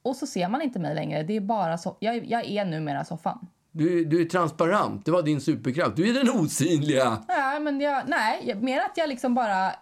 Och 0.02 0.16
så 0.16 0.26
ser 0.26 0.48
man 0.48 0.62
inte 0.62 0.78
mig 0.78 0.94
längre. 0.94 1.22
Det 1.22 1.36
är 1.36 1.40
bara 1.40 1.78
so 1.78 1.96
jag, 2.00 2.26
jag 2.26 2.44
är 2.44 2.64
numera 2.64 3.04
soffan. 3.04 3.46
du, 3.70 4.04
du 4.04 4.20
är 4.20 4.24
transparent. 4.24 5.04
Det 5.04 5.10
var 5.10 5.22
din 5.22 5.40
superkraft. 5.40 5.96
Du 5.96 6.10
är 6.10 6.24
den 6.24 6.30
osynliga. 6.40 7.22
Nej, 7.28 7.60
men 7.60 7.80
jag, 7.80 8.02
nej, 8.06 8.54
mer 8.60 8.80
att 8.80 8.96
jag 8.96 9.08
liksom 9.08 9.34
bara... 9.34 9.66
Eh, 9.66 9.72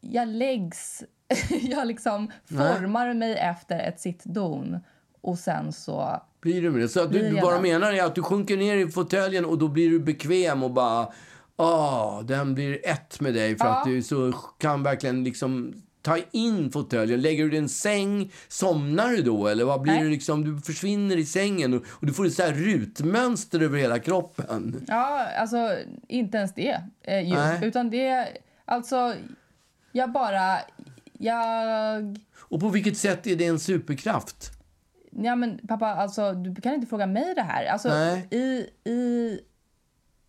jag 0.00 0.28
läggs... 0.28 1.02
jag 1.62 1.86
liksom 1.86 2.30
formar 2.44 3.14
mig 3.14 3.36
efter 3.36 3.78
ett 3.78 4.00
sittdon. 4.00 4.78
Och 5.20 5.38
sen 5.38 5.72
så... 5.72 6.22
Blir 6.40 6.62
du 6.62 6.70
med 6.70 6.80
det? 6.80 6.88
Så 6.88 7.02
att 7.02 7.12
du, 7.12 7.30
Blir 7.30 7.42
bara 7.42 7.60
menar 7.60 7.92
är 7.92 8.04
att 8.04 8.14
du 8.14 8.22
sjunker 8.22 8.56
ner 8.56 8.76
i 8.76 8.88
fåtöljen 8.88 9.44
och 9.44 9.58
då 9.58 9.68
blir 9.68 9.90
du 9.90 10.00
bekväm 10.00 10.62
och 10.62 10.70
bara... 10.70 11.12
Ah, 11.56 12.22
den 12.22 12.54
blir 12.54 12.86
ett 12.88 13.20
med 13.20 13.34
dig 13.34 13.58
för 13.58 13.66
Ja. 13.66 13.78
att 13.78 13.84
du 13.84 14.02
så 14.02 14.32
kan 14.58 14.82
verkligen 14.82 15.24
liksom 15.24 15.82
ta 16.02 16.18
in 16.30 16.72
fåtöljen. 16.72 17.20
Lägger 17.20 17.44
du 17.44 17.50
dig 17.50 17.58
i 17.58 17.62
en 17.62 17.68
säng, 17.68 18.32
somnar 18.48 19.08
du 19.08 19.22
då? 19.22 19.48
Eller 19.48 19.64
vad 19.64 19.82
blir 19.82 19.92
Nej. 19.92 20.02
du 20.02 20.10
liksom? 20.10 20.44
Du 20.44 20.60
försvinner 20.60 21.16
i 21.16 21.26
sängen 21.26 21.74
och, 21.74 21.82
och 21.88 22.06
du 22.06 22.12
får 22.12 22.26
ett 22.26 22.34
så 22.34 22.42
här 22.42 22.52
rutmönster 22.52 23.60
över 23.60 23.78
hela 23.78 23.98
kroppen. 23.98 24.84
Ja, 24.88 25.26
alltså 25.38 25.78
inte 26.08 26.38
ens 26.38 26.54
det. 26.54 26.80
Eh, 27.02 27.20
ju, 27.20 27.66
utan 27.68 27.90
det... 27.90 28.28
Alltså, 28.64 29.14
jag 29.92 30.12
bara... 30.12 30.58
Jag... 31.18 32.18
Och 32.38 32.60
på 32.60 32.68
vilket 32.68 32.98
sätt 32.98 33.26
är 33.26 33.36
det 33.36 33.46
en 33.46 33.58
superkraft? 33.58 34.50
Ja, 35.10 35.36
men 35.36 35.60
pappa, 35.68 35.86
alltså, 35.86 36.32
du 36.32 36.54
kan 36.54 36.74
inte 36.74 36.86
fråga 36.86 37.06
mig 37.06 37.34
det 37.34 37.42
här. 37.42 37.66
Alltså, 37.66 37.88
Nej. 37.88 38.28
i, 38.30 38.66
i 38.90 39.40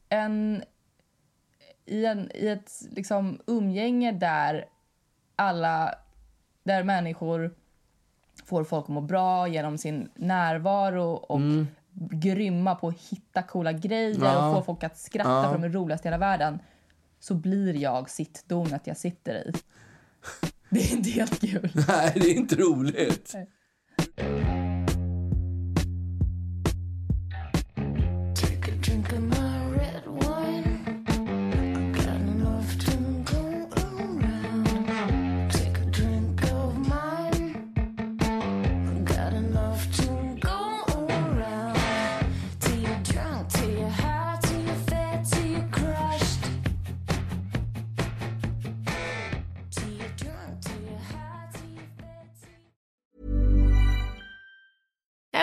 en... 0.09 0.63
I, 1.87 2.05
en, 2.05 2.31
I 2.33 2.47
ett 2.47 2.71
liksom, 2.91 3.39
umgänge 3.47 4.11
där 4.11 4.65
alla... 5.35 5.95
Där 6.63 6.83
människor 6.83 7.55
får 8.45 8.63
folk 8.63 8.83
att 8.83 8.89
må 8.89 9.01
bra 9.01 9.47
genom 9.47 9.77
sin 9.77 10.09
närvaro 10.15 11.11
och 11.13 11.39
grymma 12.11 12.75
på 12.75 12.87
att 12.87 12.99
hitta 13.09 13.43
coola 13.43 13.71
grejer 13.71 14.15
Mm. 14.15 14.27
Ja. 14.27 14.49
och 14.49 14.55
få 14.55 14.63
folk 14.63 14.83
att 14.83 14.97
skratta 14.97 15.29
Ja. 15.29 15.43
för 15.43 15.53
de 15.53 15.63
är 15.63 15.69
roligast 15.69 16.05
i 16.05 16.07
hela 16.07 16.17
världen 16.17 16.59
så 17.19 17.33
blir 17.35 17.73
jag 17.75 18.09
sittdonet 18.09 18.87
jag 18.87 18.97
sitter 18.97 19.33
i. 19.47 19.51
Det 20.69 20.79
är 20.79 20.93
inte 20.97 21.09
helt 21.09 21.41
kul. 21.41 21.71
Nej, 21.87 22.11
det 22.15 22.27
är 22.31 22.35
inte 22.37 22.55
roligt. 22.55 23.31
Take 23.31 23.47